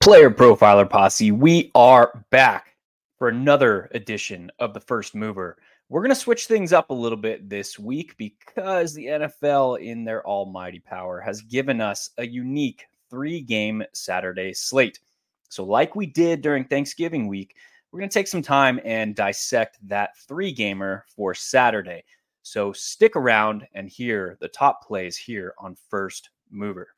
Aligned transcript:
Player 0.00 0.30
Profiler 0.30 0.88
Posse, 0.88 1.32
we 1.32 1.72
are 1.74 2.24
back 2.30 2.76
for 3.18 3.28
another 3.28 3.90
edition 3.92 4.48
of 4.60 4.72
the 4.72 4.80
First 4.80 5.16
Mover. 5.16 5.58
We're 5.88 6.02
going 6.02 6.14
to 6.14 6.14
switch 6.14 6.46
things 6.46 6.72
up 6.72 6.90
a 6.90 6.94
little 6.94 7.18
bit 7.18 7.50
this 7.50 7.80
week 7.80 8.16
because 8.16 8.94
the 8.94 9.06
NFL, 9.06 9.80
in 9.80 10.04
their 10.04 10.24
almighty 10.24 10.78
power, 10.78 11.20
has 11.20 11.42
given 11.42 11.80
us 11.80 12.10
a 12.16 12.24
unique 12.24 12.86
three 13.10 13.40
game 13.40 13.82
Saturday 13.92 14.54
slate. 14.54 15.00
So, 15.48 15.64
like 15.64 15.96
we 15.96 16.06
did 16.06 16.42
during 16.42 16.64
Thanksgiving 16.64 17.26
week, 17.26 17.56
we're 17.90 17.98
going 17.98 18.08
to 18.08 18.14
take 18.14 18.28
some 18.28 18.40
time 18.42 18.80
and 18.84 19.16
dissect 19.16 19.78
that 19.88 20.16
three 20.28 20.52
gamer 20.52 21.06
for 21.16 21.34
Saturday. 21.34 22.04
So, 22.42 22.72
stick 22.72 23.16
around 23.16 23.66
and 23.74 23.88
hear 23.88 24.38
the 24.40 24.48
top 24.48 24.86
plays 24.86 25.16
here 25.16 25.54
on 25.58 25.76
First 25.90 26.30
Mover. 26.50 26.94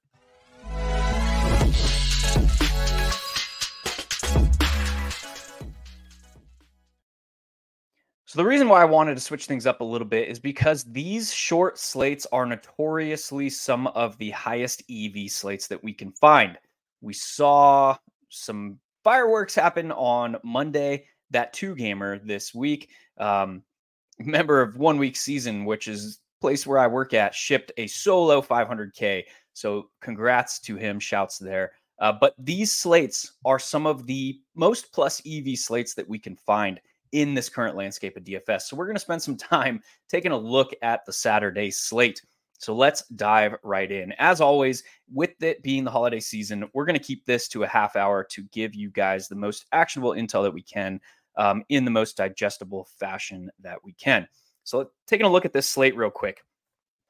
So 8.31 8.37
the 8.37 8.47
reason 8.47 8.69
why 8.69 8.81
I 8.81 8.85
wanted 8.85 9.17
to 9.17 9.21
switch 9.21 9.47
things 9.47 9.67
up 9.67 9.81
a 9.81 9.85
little 9.85 10.07
bit 10.07 10.29
is 10.29 10.39
because 10.39 10.85
these 10.85 11.35
short 11.35 11.81
slates 11.81 12.29
are 12.31 12.47
notoriously 12.47 13.51
some 13.51 13.89
of 13.89 14.17
the 14.19 14.31
highest 14.31 14.85
EV 14.89 15.29
slates 15.29 15.67
that 15.67 15.83
we 15.83 15.93
can 15.93 16.13
find. 16.13 16.57
We 17.01 17.13
saw 17.13 17.97
some 18.29 18.79
fireworks 19.03 19.57
happen 19.57 19.91
on 19.91 20.37
Monday, 20.45 21.07
that 21.33 21.53
two 21.53 21.75
gamer 21.75 22.21
this 22.21 22.55
week. 22.55 22.91
Um, 23.19 23.65
member 24.21 24.63
of 24.63 24.77
one 24.77 24.99
week 24.99 25.17
season, 25.17 25.65
which 25.65 25.89
is 25.89 26.21
place 26.41 26.65
where 26.65 26.79
I 26.79 26.87
work 26.87 27.13
at, 27.15 27.35
shipped 27.35 27.73
a 27.79 27.89
solo 27.89 28.41
500k. 28.41 29.25
So 29.55 29.91
congrats 30.01 30.61
to 30.61 30.77
him. 30.77 31.01
Shouts 31.01 31.39
there. 31.39 31.73
Uh, 31.99 32.13
but 32.13 32.37
these 32.39 32.71
slates 32.71 33.33
are 33.45 33.59
some 33.59 33.89
of 33.89 34.07
the 34.07 34.39
most 34.55 34.93
plus 34.93 35.21
EV 35.27 35.59
slates 35.59 35.95
that 35.95 36.09
we 36.09 36.21
can 36.21 36.37
find 36.37 36.81
in 37.13 37.35
this 37.35 37.49
current 37.49 37.77
landscape 37.77 38.17
of 38.17 38.25
DFS. 38.25 38.63
So 38.63 38.77
we're 38.77 38.87
going 38.87 38.97
to 38.97 39.01
spend 39.01 39.23
some 39.23 39.37
time 39.37 39.81
taking 40.09 40.33
a 40.33 40.39
look 40.39 40.73
at 40.83 41.05
the 41.07 41.13
Saturday 41.13 41.71
slate. 41.71 42.23
So 42.59 42.75
let's 42.75 43.07
dive 43.09 43.57
right 43.63 43.91
in. 43.91 44.13
As 44.19 44.41
always, 44.41 44.83
with 45.13 45.43
it 45.43 45.63
being 45.63 45.83
the 45.83 45.91
holiday 45.91 46.21
season, 46.21 46.69
we're 46.75 46.85
going 46.85 46.99
to 46.99 47.05
keep 47.05 47.25
this 47.25 47.49
to 47.49 47.63
a 47.63 47.67
half 47.67 47.97
hour 47.97 48.23
to 48.25 48.43
give 48.53 48.75
you 48.75 48.91
guys 48.91 49.29
the 49.29 49.35
most 49.35 49.65
actionable 49.73 50.13
intel 50.13 50.43
that 50.43 50.53
we 50.53 50.63
can 50.63 51.01
um, 51.37 51.65
in 51.71 51.87
the 51.87 51.91
most 51.91 52.19
digestible 52.19 52.87
fashion 52.99 53.51
that 53.61 53.83
we 53.83 53.95
can. 53.95 54.29
So, 54.65 54.91
taking 55.07 55.25
a 55.25 55.31
look 55.31 55.47
at 55.47 55.55
this 55.55 55.67
slate 55.67 55.97
real 55.97 56.11
quick, 56.11 56.43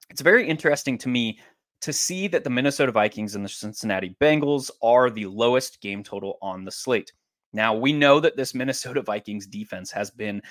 it's 0.09 0.21
very 0.21 0.47
interesting 0.47 0.97
to 0.99 1.09
me 1.09 1.41
to 1.81 1.93
see 1.93 2.29
that 2.29 2.45
the 2.45 2.51
Minnesota 2.51 2.93
Vikings 2.93 3.35
and 3.35 3.45
the 3.45 3.49
Cincinnati 3.49 4.17
Bengals 4.21 4.71
are 4.83 5.11
the 5.11 5.27
lowest 5.27 5.81
game 5.81 6.05
total 6.05 6.39
on 6.43 6.65
the 6.65 6.71
slate. 6.71 7.13
Now, 7.53 7.75
we 7.75 7.93
know 7.93 8.21
that 8.21 8.37
this 8.37 8.55
Minnesota 8.55 9.03
Vikings 9.07 9.47
defense 9.47 9.91
has 9.91 10.11
been 10.11 10.43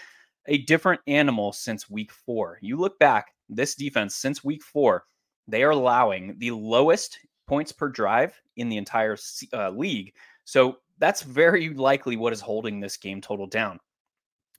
a 0.48 0.60
different 0.60 1.02
animal 1.08 1.52
since 1.52 1.90
week 1.90 2.12
four. 2.12 2.58
You 2.62 2.78
look 2.78 2.98
back, 3.00 3.28
this 3.50 3.76
defense 3.76 4.16
since 4.16 4.44
week 4.44 4.64
four, 4.64 5.06
they 5.48 5.64
are 5.64 5.72
allowing 5.72 6.36
the 6.38 6.52
lowest 6.52 7.18
points 7.48 7.72
per 7.72 7.90
drive 7.90 8.40
in 8.58 8.70
the 8.70 8.78
entire 8.78 9.18
uh, 9.54 9.70
league. 9.72 10.14
So 10.46 10.78
that's 11.00 11.24
very 11.24 11.70
likely 11.74 12.16
what 12.16 12.34
is 12.34 12.42
holding 12.42 12.80
this 12.80 12.98
game 12.98 13.22
total 13.22 13.48
down. 13.48 13.80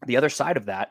The 0.06 0.16
other 0.16 0.28
side 0.28 0.56
of 0.56 0.66
that 0.66 0.90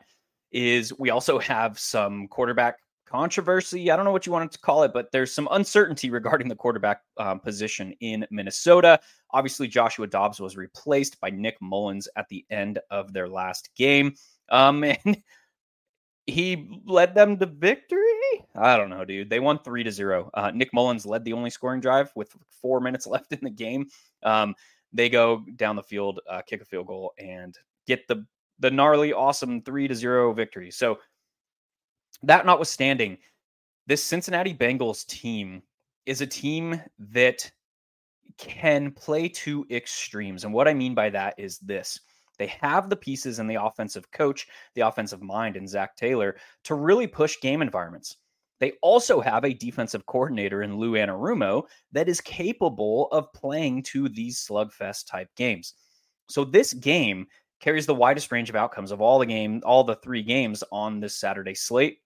is 0.52 0.96
we 0.98 1.10
also 1.10 1.38
have 1.38 1.78
some 1.78 2.28
quarterback 2.28 2.78
controversy. 3.10 3.90
I 3.90 3.96
don't 3.96 4.04
know 4.04 4.12
what 4.12 4.26
you 4.26 4.32
wanted 4.32 4.52
to 4.52 4.58
call 4.58 4.82
it, 4.84 4.92
but 4.92 5.10
there's 5.12 5.32
some 5.32 5.48
uncertainty 5.50 6.10
regarding 6.10 6.48
the 6.48 6.54
quarterback 6.54 7.02
um, 7.16 7.40
position 7.40 7.92
in 8.00 8.26
Minnesota. 8.30 9.00
Obviously, 9.32 9.68
Joshua 9.68 10.06
Dobbs 10.06 10.40
was 10.40 10.56
replaced 10.56 11.20
by 11.20 11.30
Nick 11.30 11.56
Mullens 11.60 12.08
at 12.16 12.28
the 12.28 12.44
end 12.50 12.78
of 12.90 13.12
their 13.12 13.28
last 13.28 13.70
game. 13.74 14.14
Um, 14.50 14.84
and 15.04 15.22
he 16.26 16.80
led 16.84 17.14
them 17.14 17.36
to 17.38 17.46
victory. 17.46 18.00
I 18.54 18.76
don't 18.76 18.90
know, 18.90 19.04
dude. 19.04 19.30
They 19.30 19.40
won 19.40 19.58
three 19.58 19.82
to 19.82 19.90
zero. 19.90 20.30
Uh, 20.34 20.52
Nick 20.54 20.72
Mullens 20.72 21.06
led 21.06 21.24
the 21.24 21.32
only 21.32 21.50
scoring 21.50 21.80
drive 21.80 22.12
with 22.14 22.34
four 22.62 22.80
minutes 22.80 23.06
left 23.08 23.32
in 23.32 23.40
the 23.42 23.50
game. 23.50 23.86
Um, 24.22 24.54
they 24.92 25.08
go 25.08 25.44
down 25.56 25.76
the 25.76 25.82
field, 25.82 26.20
uh, 26.28 26.42
kick 26.42 26.62
a 26.62 26.64
field 26.64 26.86
goal, 26.86 27.12
and 27.18 27.56
get 27.86 28.06
the 28.08 28.24
the 28.60 28.70
gnarly, 28.70 29.12
awesome 29.12 29.62
three 29.62 29.88
to 29.88 29.94
zero 29.94 30.32
victory. 30.34 30.70
So 30.70 30.98
that 32.22 32.46
notwithstanding, 32.46 33.18
this 33.86 34.02
Cincinnati 34.02 34.54
Bengals 34.54 35.06
team 35.06 35.62
is 36.06 36.20
a 36.20 36.26
team 36.26 36.80
that 36.98 37.50
can 38.38 38.90
play 38.90 39.28
to 39.28 39.66
extremes. 39.70 40.44
And 40.44 40.52
what 40.52 40.68
I 40.68 40.74
mean 40.74 40.94
by 40.94 41.10
that 41.10 41.34
is 41.38 41.58
this 41.58 42.00
they 42.38 42.46
have 42.46 42.88
the 42.88 42.96
pieces 42.96 43.38
and 43.38 43.50
the 43.50 43.62
offensive 43.62 44.10
coach, 44.12 44.46
the 44.74 44.80
offensive 44.80 45.20
mind, 45.20 45.56
and 45.56 45.68
Zac 45.68 45.94
Taylor 45.96 46.36
to 46.64 46.74
really 46.74 47.06
push 47.06 47.38
game 47.40 47.60
environments. 47.60 48.16
They 48.60 48.72
also 48.82 49.20
have 49.20 49.44
a 49.44 49.54
defensive 49.54 50.06
coordinator 50.06 50.62
in 50.62 50.78
Lou 50.78 50.92
Anarumo 50.92 51.64
that 51.92 52.08
is 52.08 52.20
capable 52.20 53.08
of 53.08 53.32
playing 53.32 53.82
to 53.84 54.08
these 54.08 54.46
slugfest 54.46 55.06
type 55.06 55.28
games. 55.36 55.74
So 56.28 56.44
this 56.44 56.72
game 56.72 57.26
carries 57.60 57.86
the 57.86 57.94
widest 57.94 58.32
range 58.32 58.48
of 58.48 58.56
outcomes 58.56 58.90
of 58.90 59.00
all 59.00 59.18
the 59.18 59.26
game, 59.26 59.62
all 59.64 59.84
the 59.84 59.96
three 59.96 60.22
games 60.22 60.64
on 60.72 61.00
this 61.00 61.16
Saturday 61.16 61.54
slate. 61.54 61.98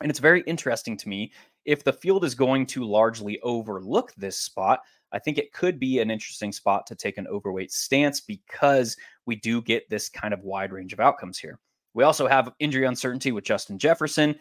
And 0.00 0.10
it's 0.10 0.18
very 0.18 0.42
interesting 0.42 0.96
to 0.96 1.08
me 1.08 1.32
if 1.64 1.84
the 1.84 1.92
field 1.92 2.24
is 2.24 2.34
going 2.34 2.66
to 2.66 2.84
largely 2.84 3.40
overlook 3.40 4.12
this 4.16 4.36
spot. 4.36 4.80
I 5.12 5.18
think 5.18 5.38
it 5.38 5.52
could 5.52 5.78
be 5.78 6.00
an 6.00 6.10
interesting 6.10 6.52
spot 6.52 6.86
to 6.88 6.96
take 6.96 7.16
an 7.16 7.28
overweight 7.28 7.72
stance 7.72 8.20
because 8.20 8.96
we 9.26 9.36
do 9.36 9.62
get 9.62 9.88
this 9.88 10.08
kind 10.08 10.34
of 10.34 10.42
wide 10.42 10.72
range 10.72 10.92
of 10.92 11.00
outcomes 11.00 11.38
here. 11.38 11.60
We 11.94 12.02
also 12.02 12.26
have 12.26 12.52
injury 12.58 12.86
uncertainty 12.86 13.30
with 13.30 13.44
Justin 13.44 13.78
Jefferson. 13.78 14.34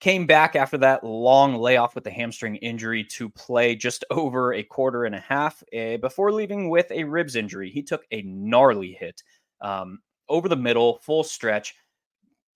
Came 0.00 0.26
back 0.26 0.56
after 0.56 0.76
that 0.78 1.04
long 1.04 1.54
layoff 1.54 1.94
with 1.94 2.04
the 2.04 2.10
hamstring 2.10 2.56
injury 2.56 3.04
to 3.04 3.30
play 3.30 3.74
just 3.74 4.04
over 4.10 4.52
a 4.52 4.62
quarter 4.62 5.04
and 5.04 5.14
a 5.14 5.20
half 5.20 5.62
uh, 5.74 5.96
before 5.98 6.32
leaving 6.32 6.68
with 6.68 6.90
a 6.90 7.04
ribs 7.04 7.36
injury. 7.36 7.70
He 7.70 7.82
took 7.82 8.04
a 8.10 8.20
gnarly 8.22 8.92
hit 8.92 9.22
um, 9.62 10.00
over 10.28 10.48
the 10.48 10.56
middle, 10.56 10.98
full 10.98 11.24
stretch 11.24 11.74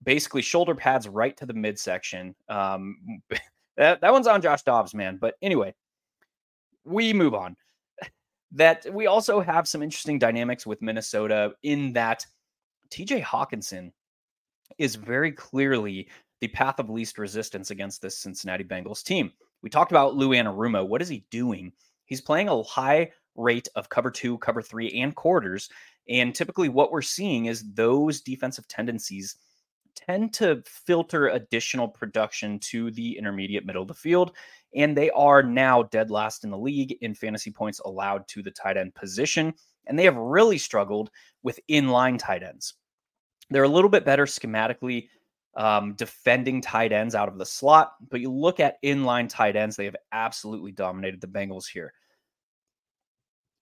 basically 0.03 0.43
shoulder 0.43 0.75
pads 0.75 1.09
right 1.09 1.37
to 1.37 1.47
the 1.47 1.55
midsection. 1.55 2.35
Um, 2.49 2.97
that, 3.77 4.01
that 4.01 4.13
one's 4.13 4.27
on 4.27 4.43
Josh 4.43 4.63
Dobbs, 4.63 4.95
man. 4.95 5.19
But 5.21 5.35
anyway, 5.43 5.75
we 6.85 7.13
move 7.13 7.35
on. 7.35 7.57
That 8.53 8.87
we 8.95 9.07
also 9.07 9.41
have 9.41 9.67
some 9.67 9.83
interesting 9.83 10.21
dynamics 10.21 10.65
with 10.65 10.81
Minnesota 10.81 11.53
in 11.65 11.93
that 11.95 12.25
TJ 12.91 13.23
Hockenson 13.23 13.91
is 14.79 14.95
very 14.95 15.33
clearly 15.33 16.09
the 16.41 16.49
path 16.49 16.79
of 16.79 16.89
least 16.89 17.19
resistance 17.19 17.73
against 17.73 18.01
this 18.01 18.19
Cincinnati 18.19 18.65
Bengals 18.65 19.03
team. 19.03 19.33
We 19.63 19.69
talked 19.69 19.91
about 19.91 20.15
Lou 20.15 20.31
Anarumo. 20.31 20.87
What 20.87 21.03
is 21.03 21.09
he 21.09 21.27
doing? 21.31 21.73
He's 22.05 22.21
playing 22.21 22.49
a 22.49 22.63
high 22.63 23.11
rate 23.35 23.69
of 23.75 23.89
cover 23.89 24.11
two, 24.11 24.39
cover 24.39 24.63
three, 24.63 24.91
and 25.01 25.15
quarters. 25.15 25.69
And 26.09 26.35
typically, 26.35 26.69
what 26.69 26.93
we're 26.93 27.03
seeing 27.03 27.47
is 27.47 27.65
those 27.73 28.21
defensive 28.21 28.69
tendencies 28.69 29.37
tend 29.97 30.33
to 30.35 30.63
filter 30.67 31.29
additional 31.29 31.89
production 31.89 32.59
to 32.61 32.91
the 32.93 33.17
intermediate 33.19 33.67
middle 33.67 33.83
of 33.83 33.89
the 33.89 33.95
field. 33.95 34.33
And 34.75 34.97
they 34.97 35.11
are 35.11 35.43
now 35.43 35.85
dead 35.85 36.11
last 36.11 36.45
in 36.45 36.51
the 36.51 36.59
league 36.59 36.97
in 37.01 37.15
fantasy 37.15 37.51
points 37.51 37.81
allowed 37.81 38.29
to 38.29 38.43
the 38.43 38.51
tight 38.51 38.77
end 38.77 38.95
position. 38.95 39.55
And 39.87 39.99
they 39.99 40.05
have 40.05 40.17
really 40.17 40.59
struggled 40.59 41.11
with 41.43 41.61
inline 41.71 42.19
tight 42.19 42.43
ends. 42.43 42.75
They're 43.51 43.63
a 43.63 43.69
little 43.69 43.91
bit 43.91 44.05
better 44.05 44.27
schematically 44.27 45.09
um, 45.57 45.95
defending 45.95 46.61
tight 46.61 46.93
ends 46.93 47.15
out 47.15 47.29
of 47.29 47.39
the 47.39 47.47
slot, 47.47 47.93
but 48.11 48.21
you 48.21 48.31
look 48.31 48.61
at 48.61 48.83
inline 48.83 49.29
tight 49.29 49.57
ends, 49.57 49.75
they 49.75 49.87
have 49.87 49.97
absolutely 50.13 50.71
dominated 50.71 51.21
the 51.21 51.27
Bengals 51.27 51.67
here. 51.67 51.95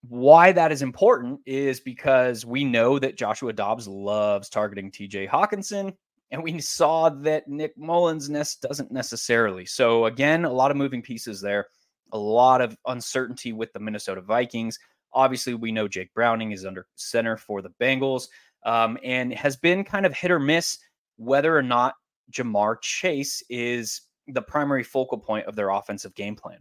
Why 0.08 0.52
that 0.52 0.72
is 0.72 0.82
important 0.82 1.40
is 1.46 1.80
because 1.80 2.44
we 2.44 2.64
know 2.64 2.98
that 2.98 3.16
Joshua 3.16 3.52
Dobbs 3.52 3.88
loves 3.88 4.48
targeting 4.48 4.90
TJ 4.90 5.28
Hockenson 5.28 5.94
and 6.30 6.42
we 6.42 6.60
saw 6.60 7.08
that 7.08 7.46
Nick 7.48 7.76
Mullens 7.78 8.28
nest 8.28 8.62
doesn't 8.62 8.90
necessarily. 8.90 9.66
So 9.66 10.06
again, 10.06 10.44
a 10.44 10.52
lot 10.52 10.70
of 10.70 10.76
moving 10.76 11.02
pieces 11.02 11.40
there. 11.40 11.66
a 12.12 12.18
lot 12.18 12.60
of 12.60 12.76
uncertainty 12.86 13.52
with 13.52 13.72
the 13.72 13.80
Minnesota 13.80 14.20
Vikings. 14.20 14.78
Obviously, 15.12 15.54
we 15.54 15.72
know 15.72 15.88
Jake 15.88 16.14
Browning 16.14 16.52
is 16.52 16.64
under 16.64 16.86
center 16.94 17.36
for 17.36 17.60
the 17.60 17.72
Bengals 17.80 18.28
um, 18.64 18.96
and 19.02 19.32
has 19.34 19.56
been 19.56 19.84
kind 19.84 20.06
of 20.06 20.14
hit 20.14 20.30
or 20.30 20.38
miss 20.38 20.78
whether 21.16 21.56
or 21.56 21.62
not 21.62 21.94
Ja'Marr 22.32 22.80
Chase 22.80 23.42
is 23.50 24.02
the 24.28 24.42
primary 24.42 24.82
focal 24.82 25.18
point 25.18 25.46
of 25.46 25.56
their 25.56 25.70
offensive 25.70 26.14
game 26.14 26.36
plan. 26.36 26.58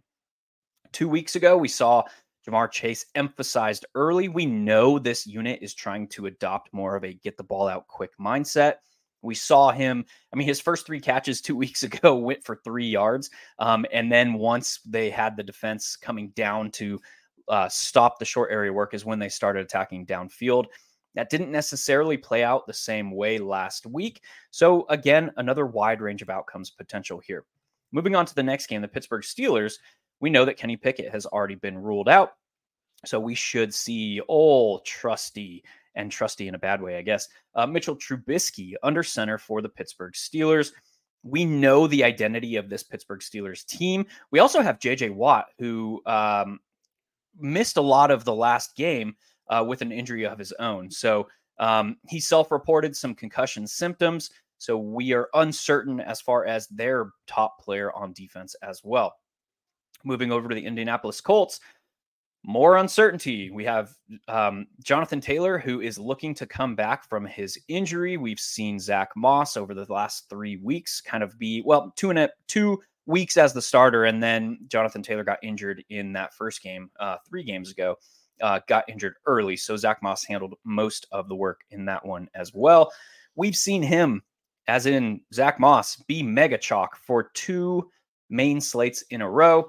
Two 0.92 1.08
weeks 1.08 1.36
ago, 1.36 1.58
we 1.58 1.68
saw 1.68 2.04
Ja'Marr 2.48 2.70
Chase 2.72 3.06
emphasized 3.16 3.86
early. 3.96 4.28
We 4.30 4.46
know 4.46 5.00
this 5.00 5.26
unit 5.26 5.60
is 5.62 5.74
trying 5.74 6.08
to 6.10 6.26
adopt 6.26 6.74
more 6.74 6.96
of 6.96 7.04
a 7.04 7.14
get 7.14 7.38
the 7.38 7.44
ball 7.44 7.68
out 7.68 7.88
quick 7.88 8.12
mindset. 8.20 8.76
We 9.24 9.36
saw 9.36 9.72
him. 9.72 10.06
I 10.32 10.36
mean, 10.36 10.48
his 10.48 10.60
first 10.60 10.86
three 10.86 11.00
catches 11.00 11.42
two 11.42 11.56
weeks 11.64 11.84
ago 11.84 12.16
went 12.16 12.44
for 12.44 12.58
three 12.58 12.88
yards. 12.88 13.32
Um, 13.58 13.86
and 13.92 14.12
then 14.12 14.34
once 14.34 14.80
they 14.86 15.10
had 15.10 15.36
the 15.36 15.44
defense 15.44 15.96
coming 15.96 16.30
down 16.36 16.70
to 16.72 17.00
uh, 17.48 17.70
stop 17.70 18.20
the 18.20 18.26
short 18.26 18.52
area 18.52 18.72
work, 18.72 18.94
is 18.94 19.06
when 19.06 19.20
they 19.20 19.30
started 19.30 19.66
attacking 19.66 20.06
downfield. 20.06 20.66
That 21.16 21.30
didn't 21.30 21.52
necessarily 21.52 22.18
play 22.18 22.44
out 22.44 22.66
the 22.66 22.74
same 22.74 23.12
way 23.12 23.38
last 23.38 23.86
week. 23.86 24.24
So, 24.52 24.86
again, 24.90 25.32
another 25.38 25.66
wide 25.66 26.02
range 26.02 26.22
of 26.22 26.30
outcomes 26.30 26.72
potential 26.72 27.20
here. 27.20 27.46
Moving 27.92 28.16
on 28.16 28.26
to 28.26 28.34
the 28.34 28.42
next 28.42 28.68
game, 28.68 28.82
the 28.82 28.88
Pittsburgh 28.88 29.22
Steelers, 29.22 29.76
we 30.20 30.32
know 30.32 30.46
that 30.46 30.58
Kenny 30.58 30.76
Pickett 30.76 31.12
has 31.12 31.26
already 31.28 31.56
been 31.56 31.78
ruled 31.78 32.10
out. 32.10 32.32
So, 33.06 33.20
we 33.20 33.36
should 33.36 33.74
see 33.74 34.22
old 34.28 34.86
trusty 34.86 35.64
and 35.96 36.12
trusty 36.12 36.48
in 36.48 36.56
a 36.56 36.60
bad 36.60 36.82
way, 36.82 36.98
I 36.98 37.02
guess, 37.02 37.28
uh, 37.56 37.66
Mitchell 37.66 37.96
Trubisky 37.96 38.74
under 38.84 39.04
center 39.04 39.38
for 39.38 39.62
the 39.62 39.70
Pittsburgh 39.70 40.14
Steelers. 40.14 40.72
We 41.24 41.46
know 41.46 41.88
the 41.88 42.04
identity 42.04 42.58
of 42.58 42.70
this 42.70 42.84
Pittsburgh 42.84 43.22
Steelers 43.22 43.66
team. 43.66 44.06
We 44.32 44.40
also 44.40 44.62
have 44.62 44.80
JJ 44.80 45.14
Watt, 45.14 45.46
who 45.58 46.02
um, 46.06 46.60
missed 47.40 47.78
a 47.78 47.82
lot 47.82 48.12
of 48.12 48.26
the 48.26 48.36
last 48.36 48.76
game 48.76 49.16
uh, 49.50 49.64
with 49.68 49.82
an 49.82 49.92
injury 49.92 50.26
of 50.26 50.40
his 50.40 50.52
own. 50.54 50.90
So 50.92 51.28
um, 51.60 51.98
he 52.08 52.20
self 52.20 52.52
reported 52.52 52.96
some 52.96 53.16
concussion 53.16 53.68
symptoms. 53.68 54.32
So 54.58 54.78
we 54.78 55.14
are 55.14 55.30
uncertain 55.34 56.00
as 56.00 56.22
far 56.22 56.46
as 56.46 56.68
their 56.68 57.12
top 57.28 57.60
player 57.60 57.92
on 57.94 58.14
defense 58.14 58.56
as 58.64 58.82
well. 58.84 59.14
Moving 60.04 60.32
over 60.32 60.50
to 60.50 60.56
the 60.56 60.66
Indianapolis 60.66 61.22
Colts, 61.22 61.60
more 62.44 62.78
uncertainty. 62.78 63.50
We 63.50 63.64
have 63.66 63.94
um, 64.28 64.68
Jonathan 64.84 65.22
Taylor, 65.22 65.58
who 65.58 65.82
is 65.82 65.98
looking 65.98 66.34
to 66.36 66.46
come 66.46 66.76
back 66.76 67.08
from 67.08 67.26
his 67.26 67.58
injury. 67.68 68.18
We've 68.18 68.40
seen 68.40 68.80
Zach 68.80 69.10
Moss 69.16 69.56
over 69.56 69.74
the 69.74 69.92
last 69.92 70.30
three 70.30 70.58
weeks 70.58 71.02
kind 71.02 71.24
of 71.24 71.38
be, 71.40 71.64
well, 71.66 71.94
two 71.96 72.10
and 72.10 72.20
a, 72.20 72.30
two 72.48 72.82
weeks 73.06 73.38
as 73.38 73.54
the 73.54 73.62
starter. 73.62 74.06
And 74.06 74.22
then 74.22 74.60
Jonathan 74.68 75.02
Taylor 75.02 75.24
got 75.24 75.40
injured 75.42 75.84
in 75.90 76.14
that 76.14 76.34
first 76.34 76.62
game 76.62 76.90
uh, 77.00 77.18
three 77.28 77.44
games 77.44 77.72
ago 77.72 77.98
uh, 78.42 78.60
got 78.68 78.88
injured 78.90 79.16
early. 79.26 79.56
So 79.56 79.78
Zach 79.78 80.02
Moss 80.02 80.24
handled 80.24 80.56
most 80.64 81.08
of 81.12 81.30
the 81.30 81.36
work 81.36 81.62
in 81.72 81.86
that 81.86 82.06
one 82.06 82.28
as 82.36 82.54
well. 82.54 82.92
We've 83.36 83.56
seen 83.56 83.82
him, 83.82 84.22
as 84.68 84.86
in 84.86 85.22
Zach 85.34 85.60
Moss, 85.60 85.96
be 86.08 86.22
mega 86.22 86.58
chalk 86.58 86.98
for 86.98 87.32
two 87.34 87.90
main 88.30 88.60
slates 88.60 89.04
in 89.10 89.22
a 89.22 89.30
row 89.30 89.68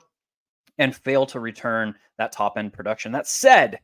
and 0.79 0.94
fail 0.94 1.26
to 1.26 1.41
return 1.41 1.94
that 2.19 2.32
top 2.32 2.59
end 2.59 2.73
production. 2.73 3.12
That 3.12 3.26
said, 3.26 3.79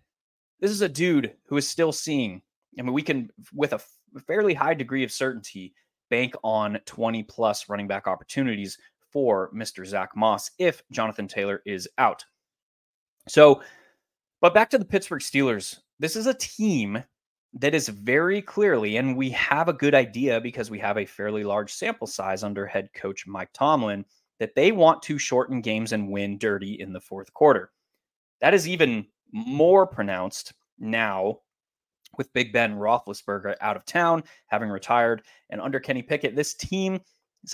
this 0.60 0.70
is 0.70 0.82
a 0.82 0.88
dude 0.88 1.34
who 1.46 1.56
is 1.56 1.69
still 1.69 1.92
seeing. 1.92 2.42
I 2.78 2.82
mean, 2.82 2.92
we 2.92 3.02
can, 3.02 3.31
with 3.54 3.72
a 3.72 3.81
fairly 4.26 4.54
high 4.54 4.75
degree 4.75 5.04
of 5.04 5.12
certainty, 5.12 5.75
bank 6.10 6.34
on 6.42 6.78
20 6.87 7.22
plus 7.25 7.69
running 7.69 7.87
back 7.87 8.06
opportunities 8.06 8.76
for 9.12 9.50
Mr. 9.54 9.87
Zach 9.87 10.10
Moss 10.16 10.50
if 10.58 10.82
Jonathan 10.90 11.28
Taylor 11.28 11.62
is 11.64 11.88
out. 11.98 12.25
So 13.28 13.62
but 14.40 14.54
back 14.54 14.70
to 14.70 14.78
the 14.78 14.86
Pittsburgh 14.86 15.20
Steelers. 15.20 15.81
This 15.98 16.16
is 16.16 16.26
a 16.26 16.34
team 16.34 17.02
that 17.52 17.75
is 17.75 17.88
very 17.88 18.40
clearly, 18.40 18.96
and 18.96 19.14
we 19.14 19.28
have 19.31 19.69
a 19.69 19.75
good 19.75 19.94
idea 19.94 20.40
because 20.40 20.70
we 20.70 20.78
have 20.78 20.96
a 20.96 21.04
fairly 21.04 21.44
large 21.44 21.72
sample 21.72 22.06
size 22.06 22.43
under 22.43 22.64
head 22.66 22.88
coach 22.94 23.26
Mike 23.26 23.50
Tomlin, 23.52 24.04
that 24.40 24.56
they 24.56 24.72
want 24.72 25.02
to 25.02 25.19
shorten 25.19 25.60
games 25.60 25.92
and 25.92 26.10
win 26.10 26.38
dirty 26.38 26.81
in 26.81 26.92
the 26.92 27.00
fourth 27.00 27.32
quarter. 27.32 27.70
That 28.40 28.54
is 28.54 28.66
even 28.66 29.06
more 29.32 29.87
pronounced 29.87 30.54
now 30.78 31.40
with 32.19 32.32
Big 32.32 32.52
Ben 32.52 32.75
Roethlisberger 32.75 33.54
out 33.60 33.76
of 33.76 33.84
town, 33.84 34.25
having 34.46 34.70
retired, 34.70 35.22
and 35.50 35.60
under 35.60 35.78
Kenny 35.78 36.02
Pickett. 36.02 36.34
This 36.34 36.54
team's 36.54 37.00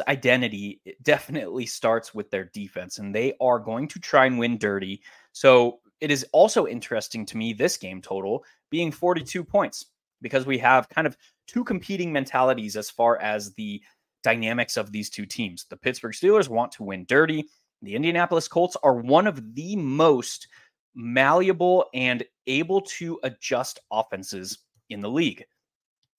identity 0.08 0.80
definitely 1.02 1.66
starts 1.66 2.14
with 2.14 2.30
their 2.30 2.46
defense, 2.46 2.98
and 2.98 3.14
they 3.14 3.34
are 3.40 3.58
going 3.58 3.88
to 3.88 3.98
try 3.98 4.26
and 4.26 4.38
win 4.38 4.56
dirty. 4.56 5.02
So 5.32 5.80
it 6.00 6.10
is 6.10 6.24
also 6.32 6.66
interesting 6.66 7.26
to 7.26 7.36
me 7.36 7.52
this 7.52 7.76
game 7.76 8.00
total 8.00 8.44
being 8.70 8.90
42 8.90 9.44
points 9.44 9.86
because 10.22 10.46
we 10.46 10.58
have 10.58 10.88
kind 10.88 11.06
of 11.06 11.16
two 11.46 11.64
competing 11.64 12.12
mentalities 12.12 12.76
as 12.76 12.90
far 12.90 13.20
as 13.20 13.52
the 13.54 13.82
dynamics 14.26 14.76
of 14.76 14.90
these 14.90 15.08
two 15.08 15.25
teams. 15.25 15.67
The 15.70 15.76
Pittsburgh 15.76 16.12
Steelers 16.12 16.49
want 16.49 16.73
to 16.73 16.82
win 16.82 17.05
dirty. 17.05 17.46
The 17.82 17.94
Indianapolis 17.94 18.49
Colts 18.49 18.76
are 18.82 18.96
one 18.96 19.28
of 19.28 19.55
the 19.55 19.76
most 19.76 20.49
malleable 20.96 21.84
and 21.94 22.25
able 22.49 22.81
to 22.81 23.20
adjust 23.23 23.78
offenses 23.93 24.58
in 24.90 25.00
the 25.00 25.08
league. 25.08 25.44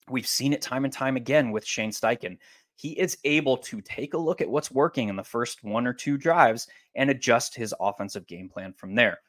We've 0.10 0.26
seen 0.26 0.54
it 0.54 0.62
time 0.62 0.86
and 0.86 0.94
time 0.94 1.18
again 1.18 1.52
with 1.52 1.66
Shane 1.66 1.92
Steichen. 1.92 2.38
He 2.78 2.98
is 2.98 3.18
able 3.26 3.58
to 3.58 3.82
take 3.82 4.14
a 4.14 4.18
look 4.18 4.40
at 4.40 4.50
what's 4.50 4.72
working 4.72 5.10
in 5.10 5.18
the 5.18 5.24
first 5.24 5.66
one 5.66 5.86
or 5.86 5.94
two 5.94 6.18
drives 6.18 6.66
and 6.96 7.10
adjust 7.10 7.56
his 7.56 7.76
offensive 7.78 8.26
game 8.26 8.48
plan 8.48 8.72
from 8.72 8.96
there. 8.96 9.20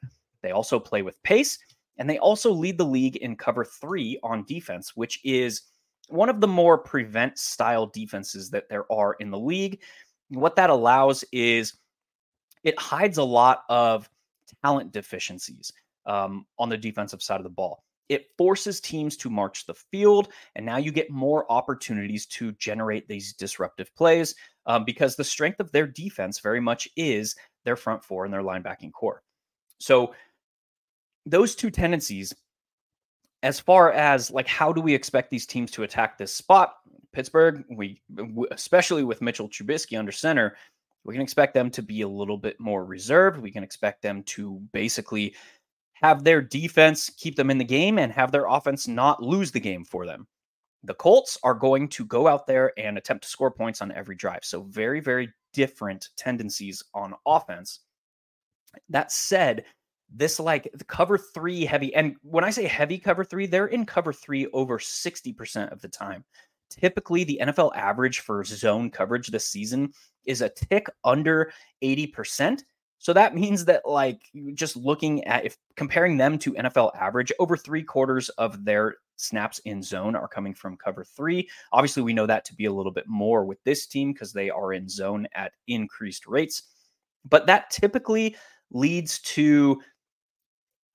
They 0.41 0.53
also 0.53 0.79
play 0.79 1.03
with 1.03 1.21
pace, 1.25 1.59
and 1.97 2.09
they 2.09 2.19
also 2.19 2.53
lead 2.53 2.79
the 2.79 2.85
league 2.85 3.17
in 3.17 3.35
cover 3.35 3.65
three 3.65 4.21
on 4.23 4.45
defense, 4.45 4.95
which 4.95 5.19
is 5.25 5.63
one 6.09 6.29
of 6.29 6.41
the 6.41 6.49
more 6.49 6.79
prevent 6.79 7.39
style 7.39 7.87
defenses 7.87 8.51
that 8.51 8.69
there 8.69 8.91
are 8.93 9.15
in 9.15 9.31
the 9.31 9.39
league. 9.39 9.81
What 10.29 10.57
that 10.57 10.71
allows 10.71 11.25
is 11.33 11.75
it 12.65 12.79
hides 12.79 13.19
a 13.19 13.25
lot 13.25 13.63
of 13.69 14.09
talent 14.65 14.93
deficiencies 14.93 15.73
um, 16.07 16.47
on 16.59 16.69
the 16.69 16.77
defensive 16.77 17.23
side 17.23 17.41
of 17.41 17.45
the 17.45 17.51
ball. 17.51 17.85
It 18.09 18.27
forces 18.39 18.81
teams 18.81 19.19
to 19.19 19.29
march 19.29 19.67
the 19.67 19.75
field, 19.75 20.29
and 20.57 20.65
now 20.65 20.79
you 20.79 20.93
get 20.93 21.11
more 21.11 21.51
opportunities 21.53 22.25
to 22.27 22.53
generate 22.53 23.07
these 23.07 23.35
disruptive 23.35 23.95
plays 23.95 24.35
um, 24.65 24.85
because 24.85 25.15
the 25.15 25.25
strength 25.25 25.61
of 25.61 25.71
their 25.73 25.87
defense 25.87 26.41
very 26.41 26.61
much 26.61 26.89
is 26.97 27.37
their 27.65 27.77
front 27.77 28.03
four 28.03 28.25
and 28.25 28.33
their 28.33 28.43
linebacking 28.43 28.93
corps. 28.93 29.23
So 29.79 30.15
those 31.27 31.55
two 31.55 31.71
tendencies 31.71 32.35
as 33.43 33.61
far 33.61 33.93
as 33.93 34.31
like 34.31 34.47
how 34.47 34.73
do 34.73 34.81
we 34.81 34.95
expect 34.95 35.31
these 35.31 35.47
teams 35.47 35.71
to 35.73 35.83
attack 35.83 36.19
this 36.19 36.35
spot? 36.35 36.77
Pittsburgh 37.13 37.65
we 37.71 38.01
especially 38.51 39.05
with 39.05 39.23
mitchell 39.23 39.49
trubisky 39.49 39.99
under 39.99 40.13
center 40.13 40.57
we 41.05 41.15
can 41.15 41.23
expect 41.23 41.55
them 41.55 41.71
to 41.71 41.83
be 41.83 42.03
a 42.03 42.09
little 42.09 42.37
bit 42.37 42.61
more 42.61 42.85
reserved. 42.85 43.41
We 43.41 43.51
can 43.51 43.65
expect 43.65 44.03
them 44.03 44.23
to 44.25 44.61
basically 44.73 45.35
have 45.95 46.23
their 46.23 46.43
defense 46.43 47.11
keep 47.17 47.35
them 47.35 47.51
in 47.51 47.59
the 47.59 47.65
game 47.65 47.99
and 47.99 48.13
have 48.13 48.31
their 48.31 48.47
offense 48.47 48.87
not 48.87 49.23
lose 49.23 49.51
the 49.51 49.61
game 49.61 49.85
for 49.85 50.05
them. 50.05 50.27
The 50.85 50.95
colts 50.95 51.39
are 51.43 51.55
going 51.55 51.89
to 51.89 52.05
go 52.05 52.29
out 52.29 52.47
there 52.47 52.73
and 52.79 52.99
attempt 52.99 53.25
to 53.25 53.31
score 53.31 53.51
points 53.51 53.81
on 53.81 53.91
every 53.93 54.17
drive 54.17 54.45
so 54.45 54.63
very 54.65 55.01
very 55.01 55.33
different 55.55 56.11
tendencies 56.17 56.83
on 56.95 57.15
offense. 57.27 57.81
That 58.91 59.11
said 59.11 59.65
this 60.11 60.41
like 60.41 60.73
cover 60.87 61.19
three 61.19 61.65
heavy. 61.65 61.95
And 61.95 62.17
when 62.23 62.45
I 62.45 62.51
say 62.51 62.67
heavy 62.67 62.99
cover 62.99 63.25
three, 63.25 63.47
they're 63.47 63.67
in 63.67 63.85
cover 63.85 64.13
three 64.13 64.47
over 64.53 64.79
60% 64.79 65.73
of 65.73 65.81
the 65.81 65.89
time. 65.89 66.25
Typically, 66.71 67.25
the 67.25 67.41
NFL 67.43 67.75
average 67.75 68.21
for 68.21 68.45
zone 68.45 68.91
coverage 68.91 69.29
this 69.29 69.49
season 69.49 69.93
is 70.25 70.43
a 70.43 70.51
tick 70.51 70.87
under 71.05 71.53
80%. 71.83 72.63
So 72.99 73.13
that 73.13 73.35
means 73.35 73.65
that, 73.67 73.83
like, 73.87 74.23
just 74.55 74.77
looking 74.77 75.25
at 75.25 75.45
if 75.45 75.57
comparing 75.77 76.17
them 76.17 76.37
to 76.39 76.53
NFL 76.55 76.95
average, 76.97 77.33
over 77.39 77.57
three 77.57 77.83
quarters 77.83 78.29
of 78.31 78.65
their 78.65 78.97
snaps 79.17 79.61
in 79.61 79.83
zone 79.83 80.17
are 80.17 80.29
coming 80.29 80.53
from 80.53 80.77
cover 80.77 81.05
three. 81.05 81.49
Obviously, 81.73 82.03
we 82.03 82.13
know 82.13 82.27
that 82.27 82.45
to 82.47 82.55
be 82.55 82.65
a 82.65 82.73
little 82.73 82.93
bit 82.93 83.07
more 83.07 83.45
with 83.45 83.63
this 83.65 83.87
team 83.87 84.13
because 84.13 84.33
they 84.33 84.51
are 84.51 84.73
in 84.73 84.89
zone 84.89 85.29
at 85.35 85.53
increased 85.69 86.27
rates. 86.27 86.65
But 87.25 87.47
that 87.47 87.71
typically 87.71 88.37
leads 88.71 89.21
to 89.21 89.81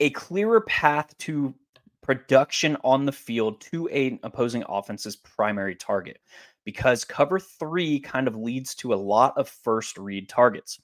a 0.03 0.09
clearer 0.09 0.59
path 0.59 1.17
to 1.17 1.55
production 2.01 2.75
on 2.83 3.05
the 3.05 3.11
field 3.13 3.61
to 3.61 3.87
a 3.89 4.19
opposing 4.23 4.61
offense's 4.67 5.15
primary 5.15 5.75
target 5.75 6.19
because 6.65 7.05
cover 7.05 7.39
3 7.39 8.01
kind 8.01 8.27
of 8.27 8.35
leads 8.35 8.75
to 8.75 8.93
a 8.93 8.95
lot 8.95 9.33
of 9.37 9.47
first 9.47 9.97
read 9.97 10.27
targets. 10.27 10.81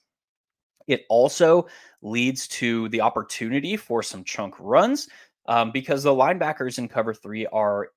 It 0.88 1.04
also 1.10 1.68
leads 2.02 2.48
to 2.48 2.88
the 2.90 3.02
opportunity 3.02 3.76
for 3.76 4.02
some 4.02 4.24
chunk 4.24 4.56
runs 4.58 5.10
um, 5.46 5.72
because 5.72 6.04
the 6.04 6.16
linebackers 6.16 6.78
in 6.78 6.88
cover 6.88 7.14
3 7.14 7.46
are 7.48 7.90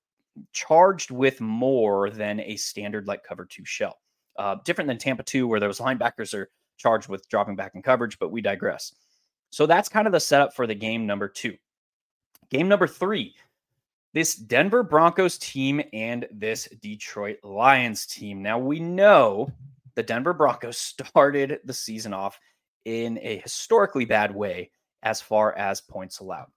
charged 0.52 1.12
with 1.12 1.40
more 1.40 2.10
than 2.10 2.40
a 2.40 2.56
standard 2.56 3.06
like 3.06 3.22
cover 3.22 3.44
2 3.44 3.64
shell. 3.64 4.00
Uh, 4.36 4.56
different 4.64 4.88
than 4.88 4.98
Tampa 4.98 5.22
2 5.22 5.46
where 5.46 5.60
those 5.60 5.78
linebackers 5.78 6.34
are 6.34 6.50
charged 6.78 7.08
with 7.08 7.28
dropping 7.28 7.54
back 7.54 7.76
in 7.76 7.82
coverage, 7.82 8.18
but 8.18 8.32
we 8.32 8.40
digress. 8.40 8.92
So 9.52 9.66
that's 9.66 9.88
kind 9.90 10.06
of 10.06 10.12
the 10.12 10.20
setup 10.20 10.54
for 10.56 10.66
the 10.66 10.74
game 10.74 11.06
number 11.06 11.28
two. 11.28 11.56
Game 12.50 12.68
number 12.68 12.86
three 12.86 13.34
this 14.14 14.34
Denver 14.34 14.82
Broncos 14.82 15.38
team 15.38 15.80
and 15.92 16.26
this 16.30 16.68
Detroit 16.82 17.38
Lions 17.42 18.04
team. 18.06 18.42
Now, 18.42 18.58
we 18.58 18.78
know 18.78 19.50
the 19.94 20.02
Denver 20.02 20.34
Broncos 20.34 20.76
started 21.06 21.60
the 21.64 21.72
season 21.72 22.12
off 22.12 22.38
in 22.84 23.18
a 23.22 23.38
historically 23.38 24.04
bad 24.04 24.34
way 24.34 24.70
as 25.02 25.20
far 25.20 25.56
as 25.56 25.80
points 25.80 26.18
allowed. 26.18 26.48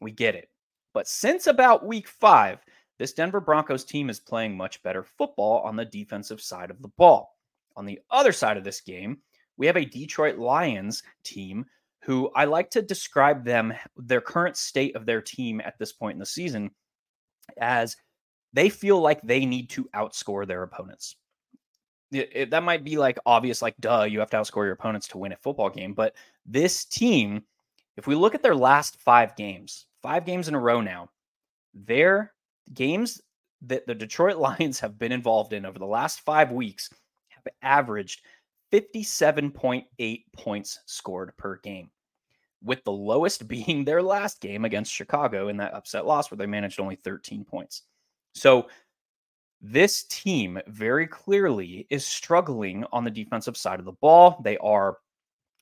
We 0.00 0.10
get 0.10 0.34
it. 0.34 0.48
But 0.92 1.08
since 1.08 1.46
about 1.46 1.86
week 1.86 2.08
five, 2.08 2.58
this 2.98 3.12
Denver 3.12 3.40
Broncos 3.40 3.84
team 3.84 4.10
is 4.10 4.20
playing 4.20 4.56
much 4.56 4.82
better 4.82 5.02
football 5.02 5.60
on 5.60 5.76
the 5.76 5.84
defensive 5.84 6.40
side 6.40 6.70
of 6.70 6.82
the 6.82 6.92
ball. 6.98 7.36
On 7.76 7.86
the 7.86 8.00
other 8.10 8.32
side 8.32 8.58
of 8.58 8.64
this 8.64 8.80
game, 8.82 9.18
we 9.56 9.66
have 9.66 9.76
a 9.76 9.84
Detroit 9.84 10.38
Lions 10.38 11.02
team 11.24 11.64
who 12.02 12.30
I 12.34 12.44
like 12.46 12.70
to 12.70 12.82
describe 12.82 13.44
them, 13.44 13.72
their 13.96 14.20
current 14.20 14.56
state 14.56 14.96
of 14.96 15.06
their 15.06 15.22
team 15.22 15.60
at 15.60 15.78
this 15.78 15.92
point 15.92 16.14
in 16.14 16.18
the 16.18 16.26
season, 16.26 16.70
as 17.58 17.96
they 18.52 18.68
feel 18.68 19.00
like 19.00 19.22
they 19.22 19.46
need 19.46 19.70
to 19.70 19.88
outscore 19.94 20.46
their 20.46 20.62
opponents. 20.62 21.16
It, 22.10 22.30
it, 22.32 22.50
that 22.50 22.64
might 22.64 22.84
be 22.84 22.98
like 22.98 23.18
obvious, 23.24 23.62
like, 23.62 23.76
duh, 23.80 24.02
you 24.02 24.18
have 24.18 24.30
to 24.30 24.36
outscore 24.36 24.64
your 24.64 24.72
opponents 24.72 25.08
to 25.08 25.18
win 25.18 25.32
a 25.32 25.36
football 25.36 25.70
game. 25.70 25.94
But 25.94 26.14
this 26.44 26.84
team, 26.84 27.44
if 27.96 28.06
we 28.06 28.14
look 28.14 28.34
at 28.34 28.42
their 28.42 28.54
last 28.54 29.00
five 29.00 29.34
games, 29.36 29.86
five 30.02 30.26
games 30.26 30.48
in 30.48 30.54
a 30.54 30.60
row 30.60 30.80
now, 30.80 31.08
their 31.72 32.32
games 32.74 33.20
that 33.62 33.86
the 33.86 33.94
Detroit 33.94 34.36
Lions 34.58 34.80
have 34.80 34.98
been 34.98 35.12
involved 35.12 35.52
in 35.52 35.64
over 35.64 35.78
the 35.78 35.86
last 35.86 36.20
five 36.20 36.50
weeks 36.50 36.90
have 37.28 37.46
averaged 37.62 38.22
57.8 38.72 40.24
points 40.32 40.80
scored 40.86 41.36
per 41.36 41.58
game, 41.58 41.90
with 42.62 42.82
the 42.84 42.92
lowest 42.92 43.46
being 43.48 43.84
their 43.84 44.02
last 44.02 44.40
game 44.40 44.64
against 44.64 44.92
Chicago 44.92 45.48
in 45.48 45.56
that 45.58 45.74
upset 45.74 46.06
loss 46.06 46.30
where 46.30 46.38
they 46.38 46.46
managed 46.46 46.80
only 46.80 46.96
13 46.96 47.44
points. 47.44 47.82
So, 48.34 48.68
this 49.64 50.04
team 50.04 50.58
very 50.66 51.06
clearly 51.06 51.86
is 51.88 52.04
struggling 52.04 52.84
on 52.90 53.04
the 53.04 53.10
defensive 53.12 53.56
side 53.56 53.78
of 53.78 53.84
the 53.84 53.92
ball. 53.92 54.40
They 54.42 54.58
are 54.58 54.98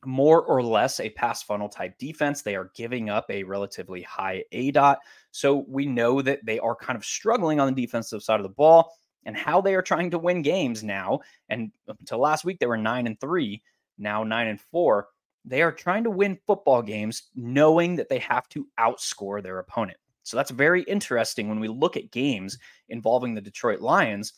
more 0.07 0.43
or 0.43 0.62
less 0.62 1.00
a 1.00 1.11
pass 1.11 1.43
funnel 1.43 1.69
type 1.69 1.99
defense. 1.99 2.40
They 2.40 2.57
are 2.57 2.71
giving 2.75 3.11
up 3.11 3.26
a 3.29 3.43
relatively 3.43 4.00
high 4.02 4.45
A 4.52 4.71
dot. 4.71 5.00
So 5.33 5.67
we 5.69 5.85
know 5.85 6.23
that 6.23 6.45
they 6.45 6.59
are 6.59 6.75
kind 6.75 6.97
of 6.97 7.05
struggling 7.05 7.61
on 7.61 7.73
the 7.73 7.83
defensive 7.83 8.23
side 8.23 8.40
of 8.40 8.45
the 8.45 8.49
ball 8.49 8.95
and 9.25 9.37
how 9.37 9.61
they 9.61 9.75
are 9.75 9.83
trying 9.83 10.11
to 10.11 10.19
win 10.19 10.43
games 10.43 10.83
now. 10.83 11.21
And 11.49 11.73
until 11.87 12.19
last 12.19 12.45
week, 12.45 12.59
they 12.59 12.67
were 12.67 12.77
nine 12.77 13.07
and 13.07 13.21
three, 13.21 13.62
now 13.99 14.25
nine 14.25 14.49
and 14.49 14.61
four. 14.61 15.09
They 15.45 15.62
are 15.62 15.73
trying 15.73 16.05
to 16.05 16.11
win 16.11 16.39
football 16.47 16.83
games 16.83 17.25
knowing 17.35 17.97
that 17.97 18.09
they 18.09 18.19
have 18.19 18.49
to 18.50 18.67
outscore 18.79 19.43
their 19.43 19.59
opponent. 19.59 19.99
So 20.23 20.37
that's 20.37 20.50
very 20.50 20.83
interesting 20.83 21.49
when 21.49 21.61
we 21.61 21.69
look 21.69 21.97
at 21.97 22.11
games 22.11 22.59
involving 22.89 23.35
the 23.35 23.41
Detroit 23.41 23.81
Lions, 23.81 24.35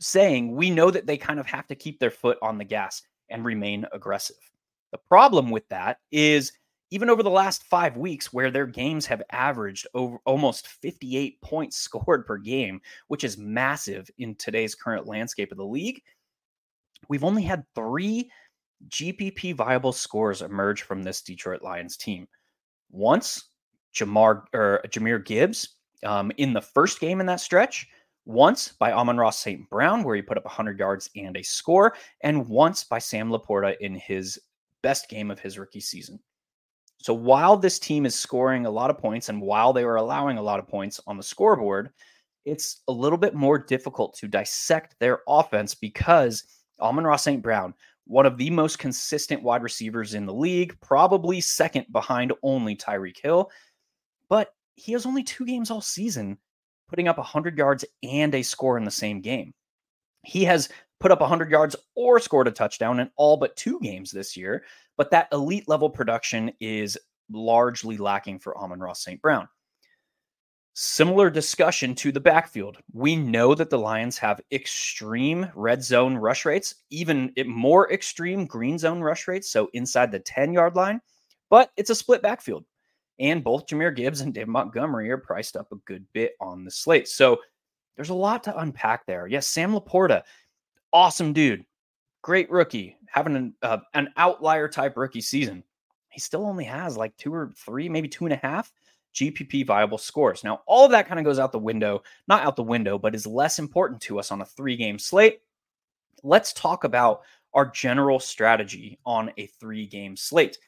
saying 0.00 0.54
we 0.54 0.70
know 0.70 0.90
that 0.90 1.06
they 1.06 1.16
kind 1.16 1.38
of 1.38 1.46
have 1.46 1.66
to 1.68 1.74
keep 1.74 2.00
their 2.00 2.10
foot 2.10 2.38
on 2.42 2.58
the 2.58 2.64
gas 2.64 3.02
and 3.28 3.44
remain 3.44 3.86
aggressive. 3.92 4.36
The 4.90 4.98
problem 4.98 5.50
with 5.50 5.68
that 5.68 5.98
is 6.10 6.52
even 6.92 7.08
over 7.08 7.22
the 7.22 7.30
last 7.30 7.64
five 7.64 7.96
weeks, 7.96 8.34
where 8.34 8.50
their 8.50 8.66
games 8.66 9.06
have 9.06 9.22
averaged 9.30 9.86
over 9.94 10.18
almost 10.26 10.68
58 10.68 11.40
points 11.40 11.76
scored 11.78 12.26
per 12.26 12.36
game, 12.36 12.80
which 13.08 13.24
is 13.24 13.38
massive 13.38 14.10
in 14.18 14.34
today's 14.34 14.74
current 14.74 15.06
landscape 15.06 15.50
of 15.50 15.58
the 15.58 15.64
league, 15.64 16.02
we've 17.08 17.24
only 17.24 17.42
had 17.42 17.64
three 17.74 18.30
GPP 18.88 19.54
viable 19.54 19.92
scores 19.92 20.42
emerge 20.42 20.82
from 20.82 21.02
this 21.02 21.22
Detroit 21.22 21.62
Lions 21.62 21.96
team. 21.96 22.28
Once, 22.90 23.48
Jamar 23.94 24.42
or 24.52 24.82
Jahmyr 24.88 25.24
Gibbs 25.24 25.76
um, 26.04 26.30
in 26.36 26.52
the 26.52 26.60
first 26.60 27.00
game 27.00 27.20
in 27.20 27.26
that 27.26 27.40
stretch, 27.40 27.86
once 28.26 28.68
by 28.68 28.92
Amon-Ra 28.92 29.30
St. 29.30 29.68
Brown, 29.70 30.04
where 30.04 30.14
he 30.14 30.20
put 30.20 30.36
up 30.36 30.44
100 30.44 30.78
yards 30.78 31.08
and 31.16 31.38
a 31.38 31.42
score, 31.42 31.94
and 32.20 32.46
once 32.48 32.84
by 32.84 32.98
Sam 32.98 33.30
LaPorta 33.30 33.76
in 33.80 33.94
his 33.94 34.38
best 34.82 35.08
game 35.08 35.30
of 35.30 35.40
his 35.40 35.58
rookie 35.58 35.80
season. 35.80 36.20
So 37.02 37.12
while 37.12 37.56
this 37.56 37.80
team 37.80 38.06
is 38.06 38.14
scoring 38.14 38.64
a 38.64 38.70
lot 38.70 38.88
of 38.88 38.96
points 38.96 39.28
and 39.28 39.42
while 39.42 39.72
they 39.72 39.84
were 39.84 39.96
allowing 39.96 40.38
a 40.38 40.42
lot 40.42 40.60
of 40.60 40.68
points 40.68 41.00
on 41.08 41.16
the 41.16 41.22
scoreboard, 41.22 41.90
it's 42.44 42.82
a 42.86 42.92
little 42.92 43.18
bit 43.18 43.34
more 43.34 43.58
difficult 43.58 44.14
to 44.18 44.28
dissect 44.28 44.94
their 45.00 45.20
offense 45.26 45.74
because 45.74 46.44
Amon-Ra 46.80 47.16
St. 47.16 47.42
Brown, 47.42 47.74
one 48.06 48.24
of 48.24 48.36
the 48.38 48.50
most 48.50 48.78
consistent 48.78 49.42
wide 49.42 49.64
receivers 49.64 50.14
in 50.14 50.26
the 50.26 50.34
league, 50.34 50.76
probably 50.80 51.40
second 51.40 51.86
behind 51.90 52.32
only 52.44 52.76
Tyreek 52.76 53.20
Hill, 53.20 53.50
but 54.28 54.54
he 54.76 54.92
has 54.92 55.04
only 55.04 55.24
two 55.24 55.44
games 55.44 55.72
all 55.72 55.80
season 55.80 56.38
putting 56.88 57.08
up 57.08 57.18
100 57.18 57.58
yards 57.58 57.84
and 58.04 58.32
a 58.34 58.42
score 58.42 58.78
in 58.78 58.84
the 58.84 58.90
same 58.92 59.20
game. 59.20 59.52
He 60.24 60.44
has 60.44 60.68
put 61.00 61.10
up 61.10 61.20
100 61.20 61.50
yards 61.50 61.74
or 61.96 62.20
scored 62.20 62.46
a 62.46 62.52
touchdown 62.52 63.00
in 63.00 63.10
all 63.16 63.36
but 63.36 63.56
two 63.56 63.80
games 63.80 64.12
this 64.12 64.36
year. 64.36 64.64
But 64.96 65.10
that 65.10 65.28
elite 65.32 65.68
level 65.68 65.90
production 65.90 66.52
is 66.60 66.98
largely 67.30 67.96
lacking 67.96 68.38
for 68.38 68.56
Amon-Ra 68.58 68.92
St. 68.92 69.20
Brown. 69.20 69.48
Similar 70.74 71.28
discussion 71.28 71.94
to 71.96 72.12
the 72.12 72.20
backfield. 72.20 72.78
We 72.92 73.14
know 73.14 73.54
that 73.54 73.68
the 73.68 73.78
Lions 73.78 74.16
have 74.18 74.40
extreme 74.50 75.50
red 75.54 75.84
zone 75.84 76.16
rush 76.16 76.46
rates, 76.46 76.76
even 76.90 77.32
more 77.46 77.92
extreme 77.92 78.46
green 78.46 78.78
zone 78.78 79.00
rush 79.00 79.28
rates, 79.28 79.50
so 79.50 79.68
inside 79.74 80.10
the 80.10 80.20
10 80.20 80.52
yard 80.52 80.74
line, 80.74 81.00
but 81.50 81.70
it's 81.76 81.90
a 81.90 81.94
split 81.94 82.22
backfield. 82.22 82.64
And 83.18 83.44
both 83.44 83.66
Jahmyr 83.66 83.94
Gibbs 83.94 84.22
and 84.22 84.32
Dave 84.32 84.48
Montgomery 84.48 85.10
are 85.10 85.18
priced 85.18 85.56
up 85.56 85.70
a 85.72 85.76
good 85.84 86.06
bit 86.14 86.32
on 86.40 86.64
the 86.64 86.70
slate. 86.70 87.06
So 87.06 87.38
there's 87.96 88.08
a 88.08 88.14
lot 88.14 88.42
to 88.44 88.58
unpack 88.58 89.04
there. 89.04 89.26
Yes, 89.26 89.46
Sam 89.46 89.74
LaPorta 89.74 90.22
awesome 90.92 91.32
dude, 91.32 91.64
great 92.22 92.50
rookie, 92.50 92.96
having 93.06 93.36
an, 93.36 93.54
uh, 93.62 93.78
an 93.94 94.08
outlier 94.16 94.68
type 94.68 94.96
rookie 94.96 95.20
season. 95.20 95.62
He 96.08 96.20
still 96.20 96.46
only 96.46 96.64
has 96.64 96.96
like 96.96 97.16
two 97.16 97.34
or 97.34 97.52
three, 97.56 97.88
maybe 97.88 98.08
two 98.08 98.24
and 98.24 98.32
a 98.32 98.36
half 98.36 98.72
GPP 99.14 99.66
viable 99.66 99.98
scores. 99.98 100.44
Now, 100.44 100.62
all 100.66 100.84
of 100.84 100.90
that 100.92 101.06
kind 101.06 101.18
of 101.18 101.24
goes 101.24 101.38
out 101.38 101.52
the 101.52 101.58
window, 101.58 102.02
not 102.28 102.44
out 102.44 102.56
the 102.56 102.62
window, 102.62 102.98
but 102.98 103.14
is 103.14 103.26
less 103.26 103.58
important 103.58 104.00
to 104.02 104.18
us 104.18 104.30
on 104.30 104.40
a 104.40 104.46
three 104.46 104.76
game 104.76 104.98
slate. 104.98 105.40
Let's 106.22 106.52
talk 106.52 106.84
about 106.84 107.22
our 107.54 107.66
general 107.66 108.20
strategy 108.20 108.98
on 109.04 109.30
a 109.36 109.46
three 109.46 109.86
game 109.86 110.16
slate. 110.16 110.58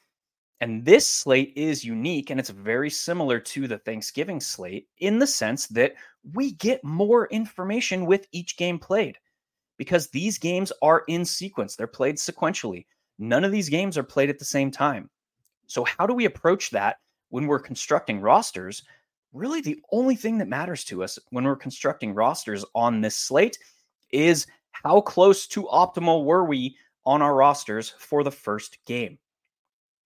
And 0.61 0.85
this 0.85 1.07
slate 1.07 1.53
is 1.55 1.83
unique 1.83 2.29
and 2.29 2.39
it's 2.39 2.49
very 2.49 2.89
similar 2.89 3.39
to 3.39 3.67
the 3.67 3.77
Thanksgiving 3.79 4.39
slate 4.39 4.87
in 4.99 5.19
the 5.19 5.27
sense 5.27 5.67
that 5.67 5.95
we 6.33 6.53
get 6.53 6.83
more 6.83 7.27
information 7.27 8.05
with 8.05 8.27
each 8.31 8.57
game 8.57 8.79
played 8.79 9.17
because 9.77 10.07
these 10.07 10.37
games 10.37 10.71
are 10.81 11.03
in 11.07 11.25
sequence. 11.25 11.75
They're 11.75 11.87
played 11.87 12.15
sequentially. 12.15 12.85
None 13.19 13.43
of 13.43 13.51
these 13.51 13.69
games 13.69 13.97
are 13.97 14.03
played 14.03 14.29
at 14.29 14.39
the 14.39 14.45
same 14.45 14.71
time. 14.71 15.09
So, 15.67 15.83
how 15.83 16.05
do 16.05 16.13
we 16.13 16.25
approach 16.25 16.69
that 16.71 16.97
when 17.29 17.47
we're 17.47 17.59
constructing 17.59 18.19
rosters? 18.19 18.83
Really, 19.33 19.61
the 19.61 19.79
only 19.91 20.15
thing 20.15 20.37
that 20.37 20.47
matters 20.47 20.83
to 20.85 21.03
us 21.03 21.19
when 21.29 21.43
we're 21.43 21.55
constructing 21.55 22.13
rosters 22.13 22.63
on 22.73 23.01
this 23.01 23.15
slate 23.15 23.57
is 24.11 24.47
how 24.71 25.01
close 25.01 25.47
to 25.47 25.63
optimal 25.63 26.25
were 26.25 26.45
we 26.45 26.77
on 27.05 27.21
our 27.21 27.35
rosters 27.35 27.93
for 27.99 28.23
the 28.23 28.31
first 28.31 28.77
game? 28.85 29.17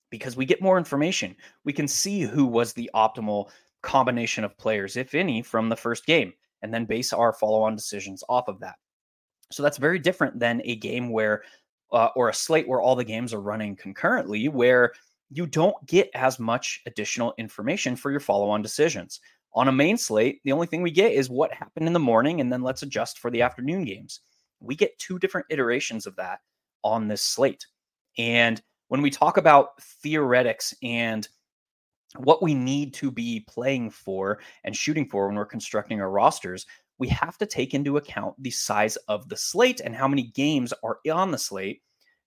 Because 0.10 0.36
we 0.36 0.46
get 0.46 0.62
more 0.62 0.78
information. 0.78 1.36
We 1.64 1.74
can 1.74 1.88
see 1.88 2.22
who 2.22 2.46
was 2.46 2.74
the 2.74 2.90
optimal 2.96 3.50
combination 3.82 4.44
of 4.44 4.58
players, 4.58 4.98
if 4.98 5.14
any, 5.14 5.42
from 5.42 5.70
the 5.70 5.76
first 5.76 6.06
game, 6.06 6.34
and 6.62 6.74
then 6.74 6.86
base 6.86 7.14
our 7.14 7.34
follow 7.34 7.62
on 7.62 7.76
decisions 7.76 8.24
off 8.30 8.48
of 8.48 8.60
that. 8.62 8.76
So 9.52 9.64
that's 9.64 9.78
very 9.78 10.00
different 10.00 10.40
than 10.40 10.62
a 10.64 10.76
game 10.76 11.10
where, 11.10 11.44
uh, 11.92 12.10
or 12.16 12.30
a 12.30 12.34
slate 12.34 12.68
where 12.68 12.82
all 12.82 12.96
the 12.96 13.04
games 13.04 13.34
are 13.34 13.42
running 13.42 13.76
concurrently, 13.76 14.48
where 14.48 14.94
you 15.30 15.46
don't 15.46 15.76
get 15.86 16.10
as 16.14 16.40
much 16.40 16.82
additional 16.86 17.34
information 17.38 17.96
for 17.96 18.12
your 18.12 18.20
follow 18.20 18.50
on 18.50 18.62
decisions. 18.62 19.20
On 19.54 19.68
a 19.68 19.72
main 19.72 19.98
slate, 19.98 20.42
the 20.44 20.52
only 20.52 20.68
thing 20.68 20.82
we 20.82 20.92
get 20.92 21.12
is 21.12 21.30
what 21.30 21.54
happened 21.54 21.88
in 21.88 21.94
the 21.94 22.00
morning, 22.00 22.42
and 22.42 22.52
then 22.52 22.62
let's 22.62 22.84
adjust 22.84 23.18
for 23.20 23.32
the 23.32 23.42
afternoon 23.42 23.84
games. 23.84 24.22
We 24.60 24.76
get 24.76 24.98
two 25.00 25.18
different 25.18 25.48
iterations 25.50 26.06
of 26.06 26.16
that 26.18 26.40
on 26.84 27.08
this 27.08 27.24
slate. 27.24 27.66
And 28.18 28.62
when 28.90 29.02
we 29.02 29.10
talk 29.10 29.38
about 29.38 29.82
theoretics 29.82 30.74
and 30.84 31.28
what 32.18 32.42
we 32.42 32.54
need 32.54 32.94
to 32.96 33.12
be 33.12 33.46
playing 33.48 33.92
for 33.92 34.40
and 34.64 34.76
shooting 34.76 35.08
for 35.08 35.28
when 35.28 35.36
we're 35.36 35.46
constructing 35.46 36.02
our 36.02 36.10
rosters, 36.10 36.66
we 37.00 37.08
have 37.08 37.38
to 37.38 37.46
take 37.46 37.74
into 37.74 37.98
account 37.98 38.36
the 38.40 38.52
size 38.52 38.96
of 39.08 39.28
the 39.30 39.36
slate 39.36 39.80
and 39.80 39.96
how 39.96 40.08
many 40.08 40.24
games 40.24 40.74
are 40.84 41.00
on 41.12 41.32
the 41.32 41.38
slate 41.38 41.82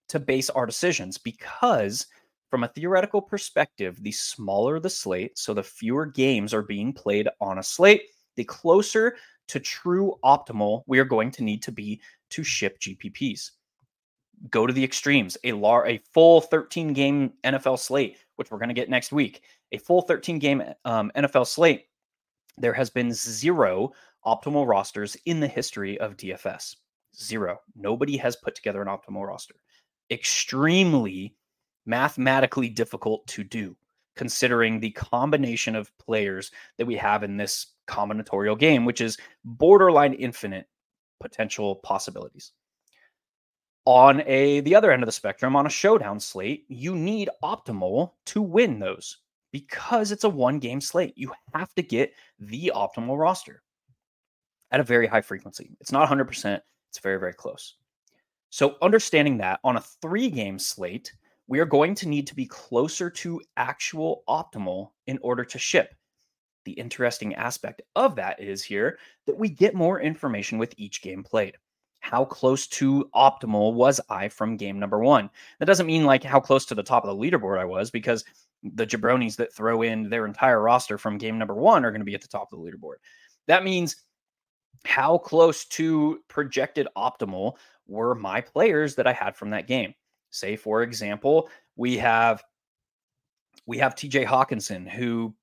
to 0.09 0.19
base 0.19 0.51
our 0.51 0.67
decisions 0.67 1.19
because 1.19 2.07
from 2.51 2.65
a 2.65 2.69
theoretical 2.69 3.23
perspective 3.23 4.03
the 4.03 4.13
smaller 4.13 4.81
the 4.81 4.91
slate 4.91 5.39
so 5.39 5.55
the 5.55 5.63
fewer 5.63 6.07
games 6.07 6.53
are 6.53 6.63
being 6.63 6.93
played 6.93 7.29
on 7.41 7.59
a 7.59 7.63
slate 7.63 8.03
the 8.37 8.45
closer 8.45 9.17
to 9.49 9.61
true 9.61 10.15
optimal 10.25 10.83
we 10.87 10.99
are 10.99 11.05
going 11.05 11.31
to 11.31 11.45
need 11.45 11.63
to 11.63 11.73
be 11.73 12.01
to 12.31 12.43
ship 12.43 12.79
gpps 12.81 13.51
go 14.51 14.67
to 14.67 14.73
the 14.73 14.83
extremes 14.83 15.37
a 15.45 15.53
lar- 15.53 15.87
a 15.87 15.99
full 16.13 16.41
13 16.41 16.93
game 16.93 17.33
nfl 17.45 17.79
slate 17.79 18.17
which 18.43 18.51
we're 18.51 18.59
going 18.59 18.69
to 18.69 18.75
get 18.75 18.91
next 18.91 19.13
week, 19.13 19.43
a 19.71 19.79
full 19.79 20.03
13 20.03 20.41
game 20.41 20.63
um, 20.85 21.13
NFL 21.17 21.47
slate, 21.47 21.87
there 22.59 22.73
has 22.73 22.91
been 22.91 23.13
zero 23.13 23.93
optimal 24.27 24.67
rosters 24.67 25.17
in 25.27 25.41
the 25.41 25.49
history 25.49 25.99
of 25.99 26.17
DFS. 26.17 26.77
Zero. 27.17 27.61
Nobody 27.75 28.17
has 28.17 28.37
put 28.37 28.55
together 28.55 28.81
an 28.81 28.89
optimal 28.89 29.27
roster. 29.27 29.55
Extremely 30.11 31.35
mathematically 31.85 32.69
difficult 32.69 33.27
to 33.27 33.45
do, 33.45 33.77
considering 34.17 34.79
the 34.79 34.91
combination 34.91 35.75
of 35.75 35.97
players 35.99 36.51
that 36.79 36.87
we 36.87 36.97
have 36.97 37.23
in 37.23 37.37
this 37.37 37.75
combinatorial 37.89 38.59
game, 38.59 38.85
which 38.85 39.01
is 39.01 39.19
borderline 39.45 40.15
infinite 40.15 40.67
potential 41.21 41.77
possibilities. 41.77 42.53
On 43.85 44.23
a 44.27 44.61
the 44.61 44.75
other 44.75 44.93
end 44.93 45.03
of 45.03 45.07
the 45.07 45.13
spectrum, 45.13 45.57
on 45.57 45.67
a 45.67 45.71
showdown 45.71 46.21
slate, 46.21 46.65
you 46.69 46.95
need 46.95 47.29
optimal 47.43 48.13
to 48.27 48.41
win 48.41 48.79
those 48.79 49.19
because 49.51 50.13
it's 50.13 50.25
a 50.25 50.29
one 50.29 50.61
game 50.61 50.81
slate. 50.81 51.15
You 51.17 51.33
have 51.53 51.75
to 51.75 51.83
get 51.83 52.13
the 52.39 52.73
optimal 52.75 53.19
roster 53.19 53.62
at 54.73 54.81
a 54.81 54.85
very 54.85 55.07
high 55.07 55.21
frequency. 55.21 55.71
It's 55.81 55.93
not 55.93 56.09
100%, 56.09 56.61
it's 56.91 56.99
very, 56.99 57.21
very 57.21 57.35
close. 57.35 57.77
So, 58.51 58.77
understanding 58.83 59.39
that 59.39 59.61
on 59.65 59.77
a 59.77 59.81
three 59.81 60.29
game 60.29 60.59
slate, 60.59 61.13
we 61.47 61.61
are 61.61 61.67
going 61.67 61.95
to 61.97 62.09
need 62.09 62.27
to 62.27 62.35
be 62.35 62.47
closer 62.47 63.09
to 63.11 63.41
actual 63.57 64.25
optimal 64.29 64.91
in 65.07 65.19
order 65.23 65.45
to 65.45 65.59
ship. 65.59 65.95
The 66.65 66.73
interesting 66.73 67.35
aspect 67.35 67.83
of 67.97 68.15
that 68.17 68.41
is 68.41 68.63
here 68.63 68.99
that 69.27 69.39
we 69.39 69.49
get 69.49 69.75
more 69.75 70.01
information 70.01 70.59
with 70.59 70.75
each 70.77 71.03
game 71.03 71.23
played. 71.23 71.57
How 72.01 72.25
close 72.25 72.67
to 72.69 73.09
optimal 73.15 73.75
was 73.75 74.01
I 74.11 74.29
from 74.29 74.57
game 74.57 74.79
number 74.79 74.99
one? 74.99 75.31
That 75.59 75.67
doesn't 75.67 75.87
mean 75.87 76.05
like 76.05 76.23
how 76.23 76.41
close 76.41 76.67
to 76.67 76.75
the 76.75 76.83
top 76.83 77.05
of 77.05 77.17
the 77.17 77.31
leaderboard 77.31 77.59
I 77.59 77.65
was, 77.65 77.91
because 77.91 78.25
the 78.63 78.87
jabronis 78.87 79.37
that 79.37 79.53
throw 79.53 79.83
in 79.83 80.09
their 80.09 80.27
entire 80.27 80.61
roster 80.61 80.99
from 80.99 81.19
game 81.19 81.39
number 81.39 81.55
one 81.55 81.85
are 81.85 81.91
going 81.91 82.01
to 82.01 82.07
be 82.07 82.15
at 82.15 82.23
the 82.23 82.29
top 82.29 82.53
of 82.53 82.59
the 82.59 82.65
leaderboard. 82.65 82.97
That 83.47 83.65
means 83.65 83.97
how 84.85 85.19
close 85.19 85.65
to 85.67 86.21
projected 86.29 86.89
optimal 86.97 87.57
were 87.87 88.15
my 88.15 88.41
players 88.41 88.95
that 88.97 89.07
I 89.07 89.13
had 89.13 89.37
from 89.37 89.51
that 89.51 89.67
game. 89.67 89.95
Say, 90.31 90.57
for 90.57 90.83
example, 90.83 91.49
we 91.77 91.97
have 91.99 92.43
we 93.67 93.79
have 93.79 93.95
TJ 93.95 94.27
Hockenson, 94.27 94.89
who 94.89 95.35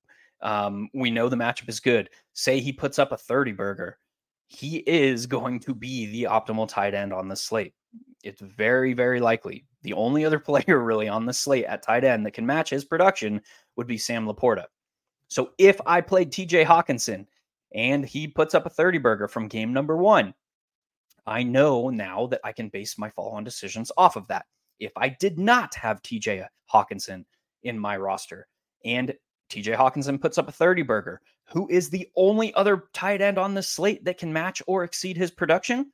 um, 0.42 0.88
we 0.94 1.10
know 1.10 1.28
the 1.28 1.36
matchup 1.36 1.68
is 1.68 1.80
good. 1.80 2.10
Say 2.32 2.60
he 2.60 2.72
puts 2.72 2.98
up 2.98 3.12
a 3.12 3.16
30 3.16 3.52
burger, 3.52 3.98
he 4.48 4.78
is 4.78 5.26
going 5.26 5.60
to 5.60 5.74
be 5.74 6.06
the 6.06 6.24
optimal 6.24 6.68
tight 6.68 6.94
end 6.94 7.12
on 7.12 7.28
the 7.28 7.36
slate. 7.36 7.72
It's 8.22 8.40
very, 8.40 8.92
very 8.92 9.20
likely. 9.20 9.64
The 9.82 9.92
only 9.92 10.24
other 10.24 10.38
player 10.40 10.82
really 10.82 11.08
on 11.08 11.24
the 11.24 11.32
slate 11.32 11.64
at 11.64 11.82
tight 11.82 12.04
end 12.04 12.26
that 12.26 12.32
can 12.32 12.46
match 12.46 12.70
his 12.70 12.84
production 12.84 13.40
would 13.76 13.86
be 13.86 13.98
Sam 13.98 14.26
LaPorta. 14.26 14.64
So 15.28 15.52
if 15.58 15.80
I 15.86 16.00
played 16.00 16.32
TJ 16.32 16.66
Hockenson 16.66 17.26
and 17.74 18.04
he 18.04 18.26
puts 18.26 18.54
up 18.54 18.66
a 18.66 18.70
30 18.70 18.98
burger 18.98 19.28
from 19.28 19.48
game 19.48 19.72
number 19.72 19.96
one, 19.96 20.34
I 21.26 21.42
know 21.42 21.90
now 21.90 22.26
that 22.28 22.40
I 22.44 22.52
can 22.52 22.68
base 22.68 22.98
my 22.98 23.10
follow 23.10 23.32
on 23.32 23.44
decisions 23.44 23.92
off 23.96 24.16
of 24.16 24.26
that. 24.28 24.46
If 24.78 24.92
I 24.96 25.10
did 25.10 25.38
not 25.38 25.74
have 25.74 26.02
TJ 26.02 26.46
Hockenson 26.72 27.24
in 27.62 27.78
my 27.78 27.96
roster 27.96 28.46
and 28.84 29.14
TJ 29.50 29.76
Hockenson 29.76 30.20
puts 30.20 30.38
up 30.38 30.48
a 30.48 30.52
30 30.52 30.82
burger, 30.82 31.20
who 31.48 31.68
is 31.68 31.90
the 31.90 32.08
only 32.16 32.54
other 32.54 32.84
tight 32.94 33.20
end 33.20 33.38
on 33.38 33.54
the 33.54 33.62
slate 33.62 34.04
that 34.04 34.18
can 34.18 34.32
match 34.32 34.62
or 34.66 34.84
exceed 34.84 35.16
his 35.16 35.30
production? 35.30 35.92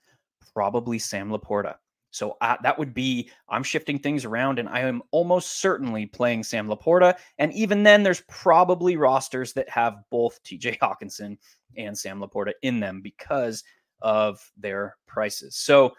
Probably 0.54 0.98
Sam 0.98 1.30
LaPorta. 1.30 1.76
So 2.16 2.38
uh, 2.40 2.56
that 2.62 2.78
would 2.78 2.94
be 2.94 3.30
I'm 3.48 3.62
shifting 3.62 3.98
things 3.98 4.24
around, 4.24 4.58
and 4.58 4.68
I 4.68 4.80
am 4.80 5.02
almost 5.10 5.60
certainly 5.60 6.06
playing 6.06 6.44
Sam 6.44 6.66
LaPorta. 6.66 7.16
And 7.38 7.52
even 7.52 7.82
then, 7.82 8.02
there's 8.02 8.22
probably 8.22 8.96
rosters 8.96 9.52
that 9.52 9.68
have 9.68 9.98
both 10.10 10.42
TJ 10.42 10.78
Hockenson 10.78 11.36
and 11.76 11.96
Sam 11.96 12.20
LaPorta 12.20 12.52
in 12.62 12.80
them 12.80 13.02
because 13.02 13.62
of 14.00 14.40
their 14.56 14.96
prices. 15.06 15.56
So 15.56 15.92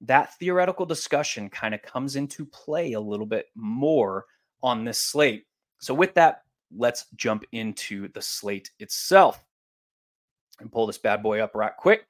that 0.00 0.36
theoretical 0.38 0.86
discussion 0.86 1.48
kind 1.48 1.74
of 1.74 1.82
comes 1.82 2.16
into 2.16 2.44
play 2.46 2.94
a 2.94 3.00
little 3.00 3.26
bit 3.26 3.46
more 3.54 4.24
on 4.62 4.84
this 4.84 4.98
slate. 5.04 5.44
So 5.78 5.94
with 5.94 6.14
that, 6.14 6.42
let's 6.76 7.06
jump 7.14 7.44
into 7.52 8.08
the 8.08 8.22
slate 8.22 8.70
itself 8.80 9.44
and 10.58 10.72
pull 10.72 10.86
this 10.86 10.98
bad 10.98 11.22
boy 11.22 11.40
up 11.40 11.54
right 11.54 11.76
quick. 11.76 12.06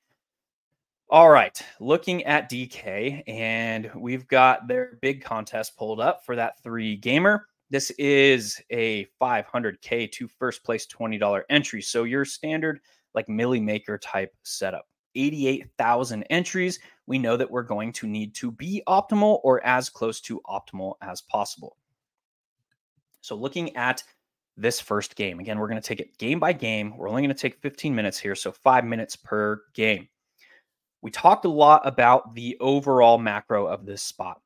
All 1.12 1.28
right, 1.28 1.60
looking 1.80 2.22
at 2.22 2.48
DK, 2.48 3.24
and 3.26 3.90
we've 3.96 4.28
got 4.28 4.68
their 4.68 4.96
big 5.02 5.24
contest 5.24 5.76
pulled 5.76 5.98
up 5.98 6.24
for 6.24 6.36
that 6.36 6.62
three 6.62 6.94
gamer. 6.94 7.48
This 7.68 7.90
is 7.98 8.60
a 8.70 9.08
500K 9.20 10.12
to 10.12 10.28
first 10.28 10.62
place 10.62 10.86
$20 10.86 11.42
entry. 11.50 11.82
So 11.82 12.04
your 12.04 12.24
standard, 12.24 12.78
like 13.12 13.28
Milly 13.28 13.58
Maker 13.58 13.98
type 13.98 14.32
setup. 14.44 14.86
88,000 15.16 16.22
entries. 16.30 16.78
We 17.08 17.18
know 17.18 17.36
that 17.36 17.50
we're 17.50 17.64
going 17.64 17.92
to 17.94 18.06
need 18.06 18.32
to 18.36 18.52
be 18.52 18.80
optimal 18.86 19.40
or 19.42 19.66
as 19.66 19.88
close 19.88 20.20
to 20.20 20.40
optimal 20.46 20.94
as 21.02 21.22
possible. 21.22 21.76
So 23.20 23.34
looking 23.34 23.74
at 23.74 24.04
this 24.56 24.78
first 24.78 25.16
game, 25.16 25.40
again, 25.40 25.58
we're 25.58 25.66
going 25.66 25.82
to 25.82 25.88
take 25.88 25.98
it 25.98 26.16
game 26.18 26.38
by 26.38 26.52
game. 26.52 26.96
We're 26.96 27.08
only 27.08 27.22
going 27.22 27.34
to 27.34 27.42
take 27.42 27.60
15 27.60 27.92
minutes 27.92 28.16
here, 28.16 28.36
so 28.36 28.52
five 28.52 28.84
minutes 28.84 29.16
per 29.16 29.62
game. 29.74 30.06
We 31.02 31.10
talked 31.10 31.44
a 31.44 31.48
lot 31.48 31.82
about 31.86 32.34
the 32.34 32.56
overall 32.60 33.18
macro 33.18 33.66
of 33.66 33.86
this 33.86 34.02
spot. 34.02 34.40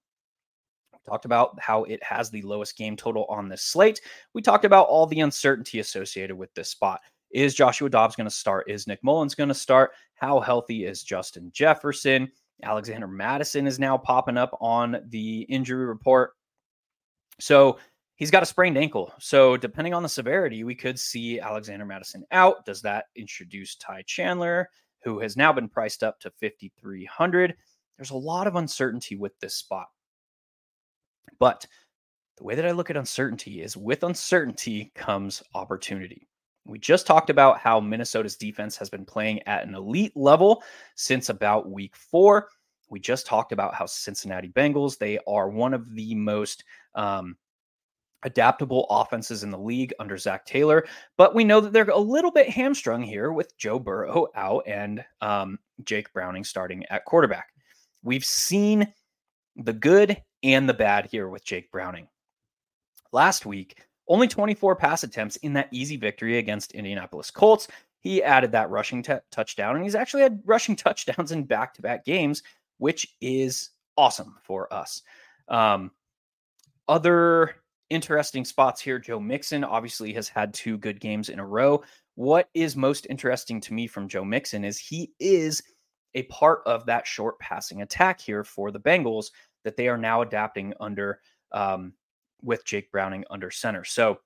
We 0.92 0.98
talked 1.10 1.24
about 1.24 1.58
how 1.60 1.84
it 1.84 2.02
has 2.02 2.30
the 2.30 2.42
lowest 2.42 2.76
game 2.76 2.96
total 2.96 3.24
on 3.26 3.48
this 3.48 3.62
slate. 3.62 4.00
We 4.32 4.42
talked 4.42 4.64
about 4.64 4.86
all 4.86 5.06
the 5.06 5.20
uncertainty 5.20 5.80
associated 5.80 6.36
with 6.36 6.54
this 6.54 6.68
spot. 6.70 7.00
Is 7.30 7.54
Joshua 7.54 7.90
Dobbs 7.90 8.14
going 8.14 8.28
to 8.28 8.34
start? 8.34 8.70
Is 8.70 8.86
Nick 8.86 9.02
Mullens 9.02 9.34
going 9.34 9.48
to 9.48 9.54
start? 9.54 9.92
How 10.14 10.38
healthy 10.38 10.86
is 10.86 11.02
Justin 11.02 11.50
Jefferson? 11.52 12.30
Alexander 12.62 13.08
Mattison 13.08 13.66
is 13.66 13.80
now 13.80 13.98
popping 13.98 14.36
up 14.36 14.56
on 14.60 15.02
the 15.08 15.40
injury 15.42 15.86
report. 15.86 16.34
So 17.40 17.78
he's 18.14 18.30
got 18.30 18.44
a 18.44 18.46
sprained 18.46 18.78
ankle. 18.78 19.12
So 19.18 19.56
depending 19.56 19.92
on 19.92 20.04
the 20.04 20.08
severity, 20.08 20.62
we 20.62 20.76
could 20.76 20.98
see 20.98 21.40
Alexander 21.40 21.84
Mattison 21.84 22.24
out. 22.30 22.64
Does 22.64 22.80
that 22.82 23.06
introduce 23.16 23.74
Ty 23.74 24.02
Chandler? 24.06 24.70
Who 25.04 25.20
has 25.20 25.36
now 25.36 25.52
been 25.52 25.68
priced 25.68 26.02
up 26.02 26.18
to 26.20 26.30
5300 26.40 27.54
there's 27.96 28.10
a 28.10 28.16
lot 28.16 28.46
of 28.46 28.56
uncertainty 28.56 29.16
with 29.16 29.38
this 29.40 29.54
spot. 29.54 29.88
But 31.38 31.66
the 32.36 32.44
way 32.44 32.54
that 32.56 32.66
i 32.66 32.72
look 32.72 32.90
at 32.90 32.96
uncertainty 32.96 33.62
is 33.62 33.76
with 33.76 34.02
uncertainty 34.02 34.92
comes 34.94 35.42
opportunity. 35.54 36.28
We 36.66 36.78
just 36.78 37.06
talked 37.06 37.30
about 37.30 37.58
how 37.58 37.78
minnesota's 37.78 38.36
defense 38.36 38.76
has 38.78 38.90
been 38.90 39.04
playing 39.04 39.42
at 39.42 39.66
an 39.66 39.74
elite 39.74 40.16
level 40.16 40.62
since 40.96 41.28
about 41.28 41.70
week 41.70 41.94
four. 41.94 42.48
We 42.88 43.00
just 43.00 43.26
talked 43.26 43.52
about 43.52 43.74
how 43.74 43.86
cincinnati 43.86 44.48
bengals 44.48 44.98
they 44.98 45.18
are 45.26 45.48
one 45.48 45.74
of 45.74 45.94
the 45.94 46.14
most 46.14 46.64
um, 46.94 47.36
adaptable 48.24 48.86
offenses 48.90 49.42
in 49.42 49.50
the 49.50 49.58
league 49.58 49.92
under 49.98 50.16
Zac 50.16 50.44
Taylor. 50.44 50.84
But 51.16 51.34
we 51.34 51.44
know 51.44 51.60
that 51.60 51.72
they're 51.72 51.88
a 51.90 51.98
little 51.98 52.30
bit 52.30 52.48
hamstrung 52.48 53.02
here 53.02 53.32
with 53.32 53.56
Joe 53.56 53.78
Burrow 53.78 54.28
out 54.34 54.64
and 54.66 55.04
um, 55.20 55.58
Jake 55.84 56.12
Browning 56.12 56.44
starting 56.44 56.84
at 56.90 57.04
quarterback. 57.04 57.48
We've 58.02 58.24
seen 58.24 58.92
the 59.56 59.72
good 59.72 60.20
and 60.42 60.68
the 60.68 60.74
bad 60.74 61.06
here 61.10 61.28
with 61.28 61.44
Jake 61.44 61.70
Browning. 61.70 62.08
Last 63.12 63.46
week, 63.46 63.78
only 64.08 64.28
24 64.28 64.76
pass 64.76 65.02
attempts 65.02 65.36
in 65.36 65.52
that 65.54 65.68
easy 65.70 65.96
victory 65.96 66.38
against 66.38 66.72
Indianapolis 66.72 67.30
Colts. 67.30 67.68
He 68.00 68.22
added 68.22 68.52
that 68.52 68.68
rushing 68.68 69.02
t- 69.02 69.14
touchdown, 69.30 69.76
and 69.76 69.84
he's 69.84 69.94
actually 69.94 70.22
had 70.22 70.42
rushing 70.44 70.76
touchdowns 70.76 71.32
in 71.32 71.44
back 71.44 71.72
to 71.74 71.82
back 71.82 72.04
games, 72.04 72.42
which 72.78 73.06
is 73.20 73.70
awesome 73.96 74.36
for 74.42 74.72
us. 74.72 75.02
Um, 75.48 75.90
other 76.88 77.56
interesting 77.90 78.44
spots 78.44 78.80
here. 78.80 78.98
Joe 78.98 79.20
Mixon 79.20 79.64
obviously 79.64 80.12
has 80.14 80.28
had 80.28 80.54
two 80.54 80.78
good 80.78 81.00
games 81.00 81.28
in 81.28 81.38
a 81.38 81.46
row. 81.46 81.82
What 82.14 82.48
is 82.54 82.76
most 82.76 83.06
interesting 83.10 83.60
to 83.62 83.74
me 83.74 83.86
from 83.86 84.08
Joe 84.08 84.24
Mixon 84.24 84.64
is 84.64 84.78
he 84.78 85.12
is 85.18 85.62
a 86.14 86.22
part 86.24 86.60
of 86.66 86.86
that 86.86 87.06
short 87.06 87.38
passing 87.38 87.82
attack 87.82 88.20
here 88.20 88.44
for 88.44 88.70
the 88.70 88.80
Bengals 88.80 89.26
that 89.64 89.76
they 89.76 89.88
are 89.88 89.98
now 89.98 90.22
adapting 90.22 90.72
under 90.80 91.20
um, 91.52 91.92
with 92.42 92.64
Jake 92.64 92.90
Browning 92.92 93.24
under 93.30 93.50
center. 93.50 93.84
So 93.84 94.18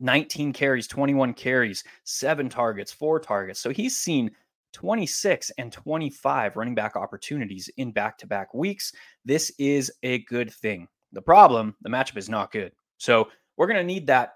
19 0.00 0.52
carries, 0.52 0.86
21 0.86 1.34
carries, 1.34 1.84
seven 2.04 2.48
targets, 2.48 2.92
four 2.92 3.20
targets. 3.20 3.60
So 3.60 3.70
he's 3.70 3.96
seen 3.96 4.30
26 4.72 5.50
and 5.58 5.72
25 5.72 6.56
running 6.56 6.74
back 6.74 6.96
opportunities 6.96 7.68
in 7.76 7.92
back 7.92 8.18
to 8.18 8.26
back 8.26 8.54
weeks. 8.54 8.92
This 9.24 9.52
is 9.58 9.92
a 10.02 10.18
good 10.24 10.52
thing. 10.52 10.88
The 11.12 11.22
problem, 11.22 11.76
the 11.82 11.90
matchup 11.90 12.16
is 12.16 12.28
not 12.28 12.52
good. 12.52 12.72
So 12.98 13.28
we're 13.56 13.66
going 13.66 13.78
to 13.78 13.84
need 13.84 14.06
that 14.06 14.34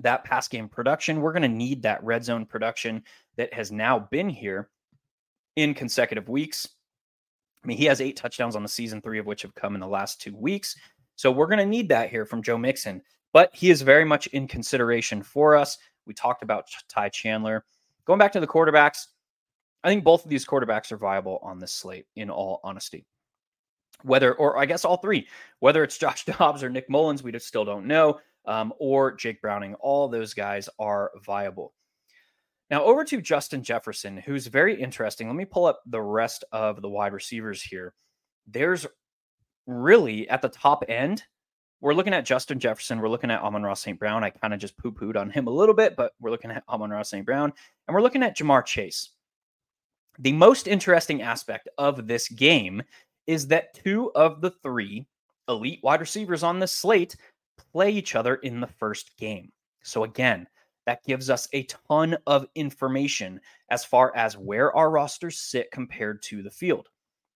that 0.00 0.24
pass 0.24 0.48
game 0.48 0.68
production. 0.68 1.20
We're 1.20 1.32
going 1.32 1.42
to 1.42 1.48
need 1.48 1.82
that 1.82 2.02
red 2.02 2.24
zone 2.24 2.46
production 2.46 3.02
that 3.36 3.52
has 3.52 3.70
now 3.70 4.08
been 4.10 4.28
here 4.28 4.70
in 5.56 5.74
consecutive 5.74 6.28
weeks. 6.30 6.66
I 7.62 7.66
mean, 7.66 7.76
he 7.76 7.84
has 7.84 8.00
eight 8.00 8.16
touchdowns 8.16 8.56
on 8.56 8.62
the 8.62 8.68
season, 8.68 9.02
three 9.02 9.18
of 9.18 9.26
which 9.26 9.42
have 9.42 9.54
come 9.54 9.74
in 9.74 9.80
the 9.80 9.86
last 9.86 10.20
two 10.20 10.34
weeks. 10.34 10.76
So 11.16 11.30
we're 11.30 11.46
going 11.46 11.58
to 11.58 11.66
need 11.66 11.90
that 11.90 12.08
here 12.08 12.24
from 12.24 12.42
Joe 12.42 12.56
Mixon. 12.56 13.02
but 13.32 13.50
he 13.54 13.70
is 13.70 13.82
very 13.82 14.04
much 14.04 14.26
in 14.28 14.46
consideration 14.46 15.22
for 15.22 15.56
us. 15.56 15.78
We 16.06 16.14
talked 16.14 16.42
about 16.42 16.66
Ty 16.88 17.08
Chandler. 17.10 17.64
Going 18.04 18.18
back 18.18 18.32
to 18.32 18.40
the 18.40 18.46
quarterbacks, 18.46 19.06
I 19.84 19.88
think 19.88 20.04
both 20.04 20.24
of 20.24 20.30
these 20.30 20.46
quarterbacks 20.46 20.92
are 20.92 20.96
viable 20.96 21.38
on 21.42 21.58
this 21.58 21.72
slate, 21.72 22.06
in 22.16 22.30
all 22.30 22.60
honesty. 22.62 23.06
Whether, 24.02 24.34
or 24.34 24.58
I 24.58 24.66
guess 24.66 24.84
all 24.84 24.96
three, 24.96 25.28
whether 25.60 25.82
it's 25.82 25.98
Josh 25.98 26.24
Dobbs 26.26 26.62
or 26.62 26.70
Nick 26.70 26.88
Mullens, 26.88 27.22
we 27.22 27.32
just 27.32 27.46
still 27.46 27.64
don't 27.64 27.86
know, 27.86 28.18
um, 28.46 28.72
or 28.78 29.12
Jake 29.12 29.40
Browning, 29.40 29.74
all 29.74 30.08
those 30.08 30.34
guys 30.34 30.68
are 30.78 31.10
viable. 31.24 31.72
Now, 32.70 32.84
over 32.84 33.04
to 33.04 33.20
Justin 33.20 33.62
Jefferson, 33.62 34.16
who's 34.16 34.46
very 34.46 34.80
interesting. 34.80 35.26
Let 35.26 35.36
me 35.36 35.44
pull 35.44 35.66
up 35.66 35.82
the 35.86 36.00
rest 36.00 36.44
of 36.52 36.80
the 36.80 36.88
wide 36.88 37.12
receivers 37.12 37.62
here. 37.62 37.94
There's 38.46 38.86
really 39.66 40.28
at 40.28 40.42
the 40.42 40.48
top 40.48 40.84
end, 40.88 41.22
we're 41.82 41.94
looking 41.94 42.14
at 42.14 42.24
Justin 42.24 42.60
Jefferson. 42.60 43.00
We're 43.00 43.08
looking 43.08 43.30
at 43.32 43.42
Amon-Ra 43.42 43.74
St. 43.74 43.98
Brown. 43.98 44.22
I 44.22 44.30
kind 44.30 44.54
of 44.54 44.60
just 44.60 44.78
poo 44.78 44.92
pooed 44.92 45.16
on 45.16 45.30
him 45.30 45.48
a 45.48 45.50
little 45.50 45.74
bit, 45.74 45.96
but 45.96 46.12
we're 46.20 46.30
looking 46.30 46.52
at 46.52 46.62
Amon-Ra 46.68 47.02
St. 47.02 47.26
Brown 47.26 47.52
and 47.86 47.94
we're 47.94 48.02
looking 48.02 48.22
at 48.22 48.38
Ja'Marr 48.38 48.64
Chase. 48.64 49.10
The 50.20 50.32
most 50.32 50.68
interesting 50.68 51.22
aspect 51.22 51.68
of 51.78 52.06
this 52.06 52.28
game 52.28 52.82
is 53.26 53.46
that 53.48 53.74
two 53.74 54.10
of 54.14 54.40
the 54.40 54.50
three 54.50 55.06
elite 55.48 55.80
wide 55.82 56.00
receivers 56.00 56.42
on 56.42 56.58
this 56.58 56.72
slate 56.72 57.16
play 57.72 57.90
each 57.90 58.14
other 58.14 58.36
in 58.36 58.60
the 58.60 58.66
first 58.66 59.16
game. 59.16 59.50
So, 59.82 60.04
again, 60.04 60.46
that 60.86 61.04
gives 61.04 61.30
us 61.30 61.48
a 61.52 61.64
ton 61.88 62.16
of 62.26 62.46
information 62.54 63.40
as 63.70 63.84
far 63.84 64.14
as 64.16 64.36
where 64.36 64.74
our 64.74 64.90
rosters 64.90 65.38
sit 65.38 65.70
compared 65.70 66.22
to 66.22 66.42
the 66.42 66.50
field. 66.50 66.88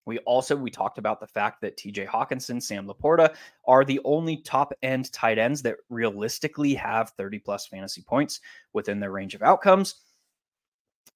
We 0.05 0.19
also 0.21 0.55
we 0.57 0.71
talked 0.71 0.99
about 0.99 1.21
the 1.21 1.27
fact 1.27 1.61
that 1.61 1.77
TJ 1.77 2.07
Hockenson, 2.07 2.63
Sam 2.63 2.87
LaPorta 2.87 3.35
are 3.67 3.85
the 3.85 4.01
only 4.05 4.37
top 4.39 4.73
end 4.83 5.13
tight 5.13 5.39
ends 5.39 5.63
that 5.63 5.77
realistically 5.91 6.75
have 6.75 7.11
30 7.11 7.41
plus 7.41 7.67
fantasy 7.67 8.03
points 8.03 8.41
within 8.73 9.01
their 9.01 9.11
range 9.11 9.35
of 9.35 9.43
outcomes. 9.43 9.97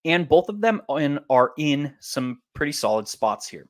And 0.05 0.29
both 0.29 0.49
of 0.49 0.61
them 0.61 0.83
in, 0.91 1.21
are 1.29 1.53
in 1.57 1.95
some 2.01 2.41
pretty 2.55 2.73
solid 2.73 3.07
spots 3.07 3.49
here. 3.49 3.69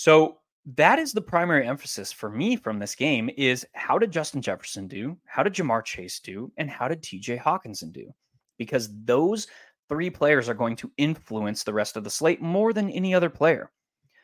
So 0.00 0.38
that 0.76 0.98
is 0.98 1.12
the 1.12 1.20
primary 1.20 1.66
emphasis 1.66 2.10
for 2.10 2.30
me 2.30 2.56
from 2.56 2.78
this 2.78 2.94
game 2.94 3.28
is 3.36 3.66
how 3.74 3.98
did 3.98 4.10
Justin 4.10 4.40
Jefferson 4.40 4.88
do? 4.88 5.18
How 5.26 5.42
did 5.42 5.52
Ja'Marr 5.52 5.84
Chase 5.84 6.20
do? 6.20 6.50
And 6.56 6.70
how 6.70 6.88
did 6.88 7.02
TJ 7.02 7.38
Hockenson 7.38 7.92
do? 7.92 8.10
Because 8.56 8.88
those 9.04 9.46
three 9.90 10.08
players 10.08 10.48
are 10.48 10.54
going 10.54 10.74
to 10.76 10.90
influence 10.96 11.64
the 11.64 11.74
rest 11.74 11.98
of 11.98 12.04
the 12.04 12.08
slate 12.08 12.40
more 12.40 12.72
than 12.72 12.88
any 12.88 13.14
other 13.14 13.28
player. 13.28 13.70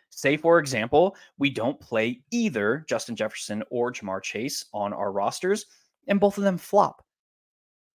Say, 0.08 0.38
for 0.38 0.58
example, 0.60 1.14
we 1.36 1.50
don't 1.50 1.78
play 1.78 2.22
either 2.30 2.86
Justin 2.88 3.14
Jefferson 3.14 3.62
or 3.68 3.92
Ja'Marr 3.92 4.22
Chase 4.22 4.64
on 4.72 4.94
our 4.94 5.12
rosters, 5.12 5.66
and 6.08 6.18
both 6.18 6.38
of 6.38 6.44
them 6.44 6.56
flop. 6.56 7.04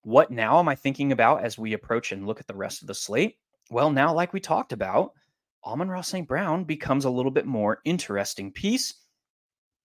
What 0.03 0.29
now 0.29 0.59
am 0.59 0.69
I 0.69 0.75
thinking 0.75 1.13
about 1.13 1.43
as 1.43 1.57
we 1.57 1.73
approach 1.73 2.11
and 2.11 2.27
look 2.27 2.39
at 2.39 2.45
the 2.45 2.53
rest 2.53 2.83
of 2.83 2.87
the 2.87 2.93
slate? 2.93 3.37
Well, 3.71 3.89
now, 3.89 4.13
like 4.13 4.33
we 4.33 4.39
talked 4.39 4.71
about, 4.71 5.13
Amon-Ra 5.65 6.01
St. 6.01 6.27
Brown 6.27 6.63
becomes 6.63 7.05
a 7.05 7.09
little 7.09 7.31
bit 7.31 7.45
more 7.45 7.79
interesting 7.85 8.51
piece. 8.51 8.95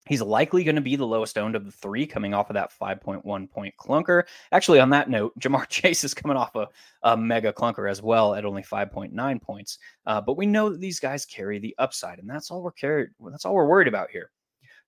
He's 0.06 0.22
likely 0.22 0.62
going 0.62 0.76
to 0.76 0.80
be 0.80 0.94
the 0.94 1.06
lowest 1.06 1.36
owned 1.36 1.56
of 1.56 1.64
the 1.64 1.72
three 1.72 2.06
coming 2.06 2.32
off 2.32 2.48
of 2.48 2.54
that 2.54 2.72
5.1 2.80 3.50
point 3.50 3.74
clunker. 3.76 4.22
Actually, 4.52 4.78
on 4.78 4.90
that 4.90 5.10
note, 5.10 5.32
Ja'Marr 5.40 5.68
Chase 5.68 6.04
is 6.04 6.14
coming 6.14 6.36
off 6.36 6.54
a, 6.54 6.68
a 7.02 7.16
mega 7.16 7.52
clunker 7.52 7.90
as 7.90 8.00
well 8.02 8.34
at 8.34 8.44
only 8.44 8.62
5.9 8.62 9.42
points. 9.42 9.78
Uh, 10.06 10.20
but 10.20 10.36
we 10.36 10.46
know 10.46 10.70
that 10.70 10.80
these 10.80 11.00
guys 11.00 11.26
carry 11.26 11.58
the 11.58 11.74
upside, 11.78 12.20
and 12.20 12.30
that's 12.30 12.50
all 12.50 12.62
we're 12.62 12.70
carried. 12.70 13.10
That's 13.30 13.44
all 13.44 13.54
we're 13.54 13.66
worried 13.66 13.88
about 13.88 14.10
here. 14.10 14.30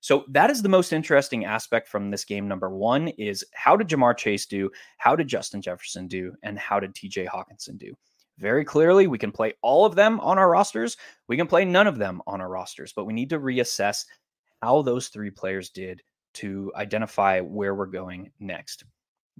So 0.01 0.23
that 0.29 0.49
is 0.49 0.61
the 0.61 0.69
most 0.69 0.93
interesting 0.93 1.43
aspect 1.43 1.89
from 1.89 2.09
this 2.09 2.23
game. 2.23 2.47
Number 2.47 2.69
one 2.69 3.09
is 3.09 3.43
how 3.53 3.75
did 3.75 3.89
Ja'Marr 3.89 4.15
Chase 4.17 4.45
do? 4.45 4.71
How 4.97 5.15
did 5.15 5.27
Justin 5.27 5.61
Jefferson 5.61 6.07
do? 6.07 6.33
And 6.43 6.57
how 6.57 6.79
did 6.79 6.93
TJ 6.95 7.27
Hockenson 7.27 7.77
do? 7.77 7.93
Very 8.39 8.65
clearly. 8.65 9.07
We 9.07 9.17
can 9.17 9.31
play 9.31 9.53
all 9.61 9.85
of 9.85 9.95
them 9.95 10.19
on 10.21 10.37
our 10.37 10.49
rosters. 10.49 10.97
We 11.27 11.37
can 11.37 11.47
play 11.47 11.65
none 11.65 11.87
of 11.87 11.97
them 11.97 12.21
on 12.25 12.41
our 12.41 12.49
rosters, 12.49 12.93
but 12.93 13.05
we 13.05 13.13
need 13.13 13.29
to 13.29 13.39
reassess 13.39 14.05
how 14.61 14.81
those 14.81 15.09
three 15.09 15.29
players 15.29 15.69
did 15.69 16.01
to 16.35 16.71
identify 16.75 17.39
where 17.41 17.75
we're 17.75 17.85
going 17.85 18.31
next. 18.39 18.83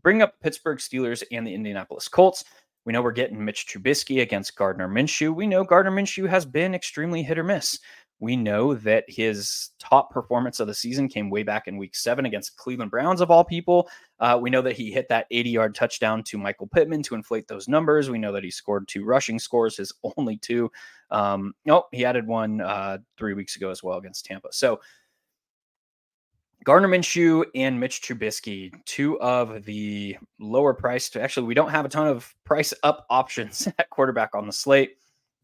Bring 0.02 0.22
up 0.22 0.40
Pittsburgh 0.42 0.78
Steelers 0.80 1.24
and 1.32 1.46
the 1.46 1.54
Indianapolis 1.54 2.08
Colts. 2.08 2.44
We 2.86 2.94
know 2.94 3.02
we're 3.02 3.12
getting 3.12 3.44
Mitch 3.44 3.68
Trubisky 3.68 4.22
against 4.22 4.56
Gardner 4.56 4.88
Minshew. 4.88 5.36
We 5.36 5.48
know 5.48 5.64
Gardner 5.64 5.92
Minshew 5.92 6.28
has 6.28 6.46
been 6.46 6.74
extremely 6.74 7.22
hit 7.22 7.38
or 7.38 7.44
miss. 7.44 7.80
We 8.19 8.36
know 8.36 8.73
that 8.73 9.05
his 9.08 9.69
top 9.79 10.12
performance 10.12 10.60
of 10.60 10.67
the 10.67 10.73
season 10.73 11.08
came 11.08 11.29
way 11.29 11.43
back 11.43 11.67
in 11.67 11.77
week 11.77 11.95
seven 11.95 12.25
against 12.25 12.58
Cleveland 12.58 12.91
Browns, 12.91 13.21
of 13.21 13.32
all 13.32 13.45
people. 13.45 13.89
Uh, 14.19 14.38
we 14.41 14.49
know 14.49 14.62
that 14.62 14.75
he 14.75 14.91
hit 14.91 15.08
that 15.10 15.27
80 15.32 15.49
yard 15.49 15.75
touchdown 15.75 16.23
to 16.23 16.38
Michael 16.38 16.67
Pittman 16.67 17.01
to 17.03 17.15
inflate 17.15 17.47
those 17.47 17.67
numbers. 17.67 18.10
We 18.10 18.17
know 18.17 18.34
that 18.34 18.43
he 18.43 18.51
scored 18.51 18.88
two 18.88 19.05
rushing 19.05 19.39
scores, 19.39 19.77
his 19.77 19.93
only 20.17 20.38
two. 20.38 20.69
Um, 21.12 21.53
no, 21.65 21.86
he 21.91 22.05
added 22.05 22.27
one 22.27 22.62
uh, 22.62 22.97
three 23.17 23.34
weeks 23.34 23.55
ago 23.55 23.69
as 23.69 23.82
well 23.82 23.97
against 23.97 24.25
Tampa. 24.25 24.49
So, 24.51 24.82
Gardner 26.65 26.89
Minshew 26.89 27.45
and 27.55 27.79
Mitch 27.79 28.01
Trubisky, 28.01 28.73
two 28.86 29.19
of 29.21 29.63
the 29.63 30.17
lower 30.39 30.73
priced. 30.73 31.15
Actually, 31.15 31.47
we 31.47 31.53
don't 31.53 31.69
have 31.69 31.86
a 31.86 31.89
ton 31.89 32.08
of 32.08 32.36
price 32.43 32.73
up 32.84 33.05
options 33.10 33.67
at 33.79 33.89
quarterback 33.89 34.36
on 34.36 34.45
the 34.45 34.53
slate, 34.53 34.97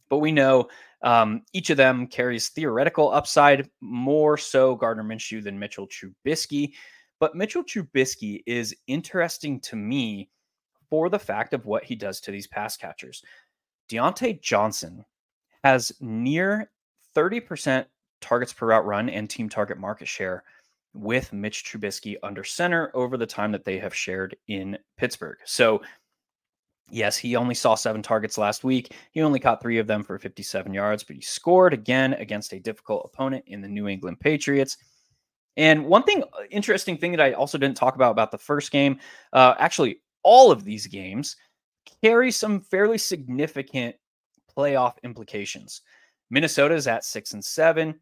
but 0.09 0.19
we 0.19 0.31
know 0.31 0.67
um, 1.01 1.43
each 1.53 1.69
of 1.69 1.77
them 1.77 2.07
carries 2.07 2.49
theoretical 2.49 3.11
upside, 3.11 3.69
more 3.81 4.37
so 4.37 4.75
Gardner 4.75 5.03
Minshew 5.03 5.43
than 5.43 5.59
Mitchell 5.59 5.87
Trubisky. 5.87 6.73
But 7.19 7.35
Mitchell 7.35 7.63
Trubisky 7.63 8.41
is 8.45 8.75
interesting 8.87 9.59
to 9.61 9.75
me 9.75 10.29
for 10.89 11.09
the 11.09 11.19
fact 11.19 11.53
of 11.53 11.65
what 11.65 11.83
he 11.83 11.95
does 11.95 12.19
to 12.21 12.31
these 12.31 12.47
pass 12.47 12.77
catchers. 12.77 13.23
Diontae 13.89 14.41
Johnson 14.41 15.05
has 15.63 15.91
near 15.99 16.71
30% 17.15 17.85
targets 18.21 18.53
per 18.53 18.67
route 18.67 18.85
run 18.85 19.09
and 19.09 19.29
team 19.29 19.49
target 19.49 19.77
market 19.77 20.07
share 20.07 20.43
with 20.93 21.33
Mitch 21.33 21.65
Trubisky 21.65 22.15
under 22.23 22.43
center 22.43 22.89
over 22.93 23.17
the 23.17 23.25
time 23.25 23.51
that 23.51 23.65
they 23.65 23.77
have 23.77 23.93
shared 23.93 24.35
in 24.47 24.77
Pittsburgh. 24.97 25.37
So 25.45 25.81
Yes, 26.91 27.17
he 27.17 27.35
only 27.35 27.55
saw 27.55 27.75
seven 27.75 28.03
targets 28.03 28.37
last 28.37 28.63
week. 28.63 28.93
He 29.11 29.21
only 29.21 29.39
caught 29.39 29.61
three 29.61 29.79
of 29.79 29.87
them 29.87 30.03
for 30.03 30.19
57 30.19 30.73
yards, 30.73 31.03
but 31.03 31.15
he 31.15 31.21
scored 31.21 31.73
again 31.73 32.13
against 32.13 32.53
a 32.53 32.59
difficult 32.59 33.09
opponent 33.11 33.43
in 33.47 33.61
the 33.61 33.67
New 33.67 33.87
England 33.87 34.19
Patriots. 34.19 34.77
And 35.57 35.85
one 35.85 36.03
thing, 36.03 36.23
uh, 36.23 36.43
interesting 36.51 36.97
thing 36.97 37.11
that 37.11 37.21
I 37.21 37.33
also 37.33 37.57
didn't 37.57 37.77
talk 37.77 37.95
about 37.95 38.11
about 38.11 38.31
the 38.31 38.37
first 38.37 38.71
game, 38.71 38.99
uh, 39.33 39.55
actually, 39.57 40.01
all 40.21 40.51
of 40.51 40.63
these 40.63 40.85
games 40.85 41.37
carry 42.03 42.31
some 42.31 42.61
fairly 42.61 42.97
significant 42.97 43.95
playoff 44.55 44.93
implications. 45.03 45.81
Minnesota 46.29 46.75
is 46.75 46.87
at 46.87 47.03
six 47.03 47.33
and 47.33 47.43
seven. 47.43 47.99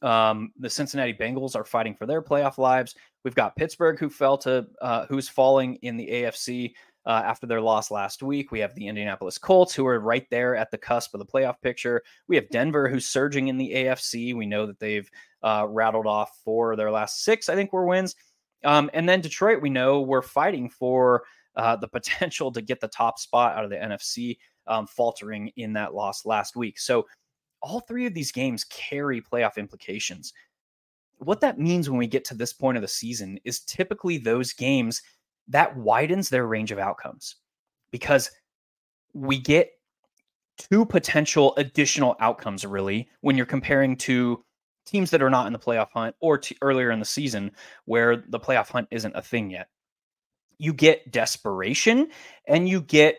Um, 0.00 0.52
the 0.58 0.70
Cincinnati 0.70 1.12
Bengals 1.12 1.54
are 1.54 1.64
fighting 1.64 1.94
for 1.94 2.06
their 2.06 2.22
playoff 2.22 2.56
lives. 2.56 2.94
We've 3.24 3.34
got 3.34 3.56
Pittsburgh, 3.56 3.98
who 3.98 4.08
fell 4.08 4.38
to, 4.38 4.66
uh, 4.80 5.06
who's 5.06 5.28
falling 5.28 5.74
in 5.82 5.96
the 5.96 6.08
AFC 6.08 6.72
uh, 7.06 7.22
after 7.24 7.46
their 7.46 7.60
loss 7.60 7.90
last 7.90 8.22
week. 8.22 8.52
We 8.52 8.60
have 8.60 8.74
the 8.74 8.86
Indianapolis 8.86 9.38
Colts, 9.38 9.74
who 9.74 9.86
are 9.86 9.98
right 9.98 10.26
there 10.30 10.54
at 10.56 10.70
the 10.70 10.78
cusp 10.78 11.14
of 11.14 11.18
the 11.18 11.26
playoff 11.26 11.60
picture. 11.60 12.02
We 12.28 12.36
have 12.36 12.48
Denver, 12.50 12.88
who's 12.88 13.06
surging 13.06 13.48
in 13.48 13.58
the 13.58 13.72
AFC. 13.72 14.34
We 14.34 14.46
know 14.46 14.66
that 14.66 14.78
they've 14.78 15.10
uh, 15.42 15.66
rattled 15.68 16.06
off 16.06 16.38
four 16.44 16.72
of 16.72 16.78
their 16.78 16.90
last 16.90 17.24
six, 17.24 17.48
I 17.48 17.54
think, 17.54 17.72
were 17.72 17.86
wins. 17.86 18.14
Um, 18.64 18.90
and 18.94 19.08
then 19.08 19.20
Detroit, 19.20 19.60
we 19.60 19.70
know 19.70 20.00
we're 20.00 20.22
fighting 20.22 20.68
for 20.68 21.24
uh, 21.56 21.76
the 21.76 21.88
potential 21.92 22.52
to 22.52 22.62
get 22.62 22.80
the 22.80 22.88
top 22.88 23.18
spot 23.18 23.56
out 23.56 23.64
of 23.64 23.70
the 23.70 23.76
NFC, 23.76 24.38
um, 24.66 24.86
faltering 24.86 25.50
in 25.56 25.72
that 25.72 25.94
loss 25.94 26.24
last 26.24 26.56
week. 26.56 26.78
So 26.78 27.06
all 27.60 27.80
three 27.80 28.06
of 28.06 28.14
these 28.14 28.32
games 28.32 28.64
carry 28.64 29.20
playoff 29.20 29.56
implications. 29.56 30.32
What 31.18 31.40
that 31.40 31.58
means 31.58 31.88
when 31.88 31.98
we 31.98 32.08
get 32.08 32.24
to 32.26 32.34
this 32.34 32.52
point 32.52 32.76
of 32.76 32.82
the 32.82 32.88
season 32.88 33.38
is 33.44 33.60
typically 33.60 34.18
those 34.18 34.52
games 34.52 35.02
that 35.48 35.76
widens 35.76 36.28
their 36.28 36.46
range 36.46 36.70
of 36.70 36.78
outcomes 36.78 37.36
because 37.90 38.30
we 39.14 39.38
get 39.38 39.70
two 40.58 40.84
potential 40.84 41.54
additional 41.56 42.16
outcomes 42.20 42.64
really 42.64 43.08
when 43.20 43.36
you're 43.36 43.46
comparing 43.46 43.96
to 43.96 44.42
teams 44.86 45.10
that 45.10 45.22
are 45.22 45.30
not 45.30 45.46
in 45.46 45.52
the 45.52 45.58
playoff 45.58 45.90
hunt 45.92 46.14
or 46.20 46.40
earlier 46.60 46.90
in 46.90 46.98
the 46.98 47.04
season 47.04 47.50
where 47.84 48.16
the 48.28 48.40
playoff 48.40 48.68
hunt 48.68 48.88
isn't 48.90 49.16
a 49.16 49.22
thing 49.22 49.50
yet. 49.50 49.68
You 50.58 50.72
get 50.72 51.10
desperation 51.10 52.08
and 52.46 52.68
you 52.68 52.80
get 52.80 53.18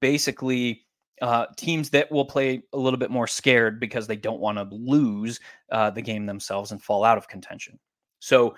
basically 0.00 0.84
uh, 1.22 1.46
teams 1.56 1.90
that 1.90 2.10
will 2.10 2.24
play 2.24 2.62
a 2.72 2.78
little 2.78 2.98
bit 2.98 3.10
more 3.10 3.26
scared 3.26 3.78
because 3.78 4.06
they 4.06 4.16
don't 4.16 4.40
want 4.40 4.58
to 4.58 4.68
lose 4.74 5.40
uh, 5.70 5.90
the 5.90 6.02
game 6.02 6.26
themselves 6.26 6.72
and 6.72 6.82
fall 6.82 7.04
out 7.04 7.18
of 7.18 7.28
contention. 7.28 7.78
So, 8.18 8.56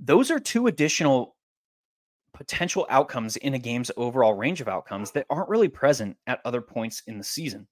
those 0.00 0.30
are 0.30 0.40
two 0.40 0.66
additional 0.66 1.36
potential 2.34 2.86
outcomes 2.88 3.36
in 3.38 3.54
a 3.54 3.58
game's 3.58 3.90
overall 3.96 4.34
range 4.34 4.60
of 4.60 4.68
outcomes 4.68 5.10
that 5.12 5.26
aren't 5.30 5.48
really 5.48 5.68
present 5.68 6.16
at 6.26 6.40
other 6.44 6.60
points 6.60 7.02
in 7.06 7.18
the 7.18 7.24
season. 7.24 7.66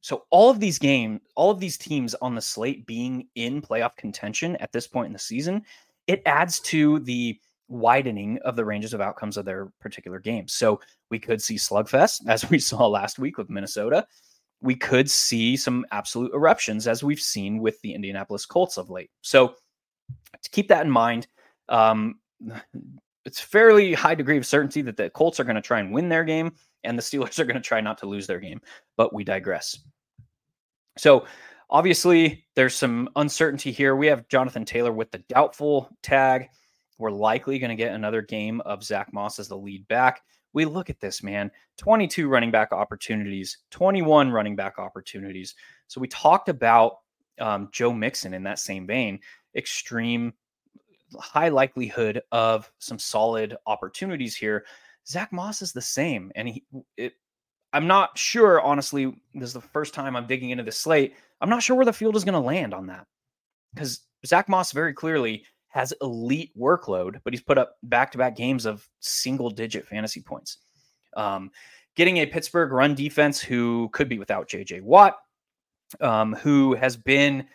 So 0.00 0.24
all 0.30 0.50
of 0.50 0.60
these 0.60 0.78
games, 0.78 1.20
all 1.34 1.50
of 1.50 1.60
these 1.60 1.78
teams 1.78 2.14
on 2.16 2.34
the 2.34 2.42
slate 2.42 2.86
being 2.86 3.28
in 3.36 3.62
playoff 3.62 3.96
contention 3.96 4.56
at 4.56 4.70
this 4.72 4.86
point 4.86 5.06
in 5.06 5.12
the 5.14 5.18
season, 5.18 5.62
it 6.06 6.22
adds 6.26 6.60
to 6.60 6.98
the 7.00 7.38
widening 7.68 8.38
of 8.44 8.56
the 8.56 8.64
ranges 8.64 8.92
of 8.92 9.00
outcomes 9.00 9.36
of 9.36 9.46
their 9.46 9.72
particular 9.80 10.18
games. 10.18 10.52
So 10.52 10.80
we 11.10 11.18
could 11.18 11.40
see 11.40 11.54
slugfest 11.54 12.20
as 12.28 12.48
we 12.50 12.58
saw 12.58 12.86
last 12.86 13.18
week 13.18 13.38
with 13.38 13.48
Minnesota. 13.48 14.06
We 14.60 14.74
could 14.74 15.10
see 15.10 15.56
some 15.56 15.86
absolute 15.90 16.32
eruptions 16.34 16.86
as 16.86 17.02
we've 17.02 17.20
seen 17.20 17.58
with 17.58 17.80
the 17.80 17.94
Indianapolis 17.94 18.46
Colts 18.46 18.76
of 18.76 18.90
late. 18.90 19.10
So 19.22 19.54
to 20.42 20.50
keep 20.50 20.68
that 20.68 20.84
in 20.84 20.90
mind, 20.90 21.26
um, 21.68 22.16
it's 23.24 23.40
fairly 23.40 23.94
high 23.94 24.14
degree 24.14 24.36
of 24.36 24.46
certainty 24.46 24.82
that 24.82 24.96
the 24.96 25.10
Colts 25.10 25.40
are 25.40 25.44
going 25.44 25.56
to 25.56 25.62
try 25.62 25.80
and 25.80 25.92
win 25.92 26.08
their 26.08 26.24
game 26.24 26.52
and 26.82 26.98
the 26.98 27.02
Steelers 27.02 27.38
are 27.38 27.44
going 27.44 27.56
to 27.56 27.60
try 27.60 27.80
not 27.80 27.98
to 27.98 28.06
lose 28.06 28.26
their 28.26 28.40
game. 28.40 28.60
But 28.96 29.12
we 29.12 29.24
digress. 29.24 29.78
So 30.98 31.26
obviously, 31.70 32.46
there's 32.54 32.74
some 32.74 33.08
uncertainty 33.16 33.72
here. 33.72 33.96
We 33.96 34.06
have 34.06 34.28
Jonathan 34.28 34.64
Taylor 34.64 34.92
with 34.92 35.10
the 35.10 35.24
doubtful 35.28 35.88
tag. 36.02 36.48
We're 36.98 37.10
likely 37.10 37.58
going 37.58 37.70
to 37.70 37.76
get 37.76 37.94
another 37.94 38.22
game 38.22 38.60
of 38.60 38.84
Zach 38.84 39.12
Moss 39.12 39.38
as 39.38 39.48
the 39.48 39.56
lead 39.56 39.86
back. 39.88 40.22
We 40.52 40.64
look 40.64 40.88
at 40.88 41.00
this, 41.00 41.22
man 41.22 41.50
22 41.78 42.28
running 42.28 42.52
back 42.52 42.72
opportunities, 42.72 43.58
21 43.72 44.30
running 44.30 44.54
back 44.54 44.78
opportunities. 44.78 45.54
So 45.88 46.00
we 46.00 46.06
talked 46.06 46.48
about 46.48 46.98
um, 47.40 47.68
Joe 47.72 47.92
Mixon 47.92 48.32
in 48.32 48.44
that 48.44 48.60
same 48.60 48.86
vein, 48.86 49.18
extreme 49.56 50.32
high 51.14 51.48
likelihood 51.48 52.22
of 52.32 52.70
some 52.78 52.98
solid 52.98 53.56
opportunities 53.66 54.36
here. 54.36 54.64
Zach 55.06 55.32
Moss 55.32 55.62
is 55.62 55.72
the 55.72 55.82
same, 55.82 56.32
and 56.34 56.48
he. 56.48 56.64
It, 56.96 57.14
I'm 57.72 57.88
not 57.88 58.16
sure, 58.16 58.60
honestly. 58.60 59.06
This 59.34 59.48
is 59.48 59.52
the 59.52 59.60
first 59.60 59.94
time 59.94 60.14
I'm 60.14 60.28
digging 60.28 60.50
into 60.50 60.62
the 60.62 60.70
slate. 60.70 61.14
I'm 61.40 61.50
not 61.50 61.62
sure 61.62 61.74
where 61.76 61.84
the 61.84 61.92
field 61.92 62.14
is 62.14 62.24
going 62.24 62.34
to 62.34 62.38
land 62.40 62.72
on 62.72 62.86
that 62.86 63.06
because 63.74 64.00
Zach 64.24 64.48
Moss 64.48 64.70
very 64.70 64.94
clearly 64.94 65.44
has 65.68 65.92
elite 66.00 66.52
workload, 66.56 67.20
but 67.24 67.32
he's 67.32 67.42
put 67.42 67.58
up 67.58 67.76
back-to-back 67.82 68.36
games 68.36 68.64
of 68.64 68.88
single-digit 69.00 69.88
fantasy 69.88 70.20
points. 70.20 70.58
Um, 71.16 71.50
getting 71.96 72.18
a 72.18 72.26
Pittsburgh 72.26 72.70
run 72.70 72.94
defense 72.94 73.40
who 73.40 73.88
could 73.92 74.08
be 74.08 74.20
without 74.20 74.48
J.J. 74.48 74.82
Watt, 74.82 75.16
um, 76.00 76.34
who 76.34 76.74
has 76.74 76.96
been 76.96 77.46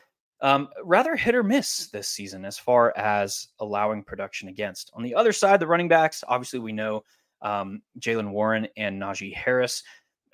um, 0.41 0.69
rather 0.84 1.15
hit 1.15 1.36
or 1.36 1.43
miss 1.43 1.88
this 1.88 2.08
season 2.08 2.45
as 2.45 2.58
far 2.58 2.95
as 2.97 3.49
allowing 3.60 4.04
production 4.04 4.47
against. 4.47 4.91
On 4.93 5.04
the 5.04 5.15
other 5.15 5.34
side, 5.34 5.60
the 5.60 5.67
running 5.67 5.88
backs, 5.88 6.23
obviously, 6.28 6.60
we 6.60 6.71
know 6.71 7.04
um, 7.41 7.82
Jaylen 7.99 8.32
Warren 8.32 8.67
and 8.78 9.02
Najee 9.02 9.34
Harris. 9.34 9.84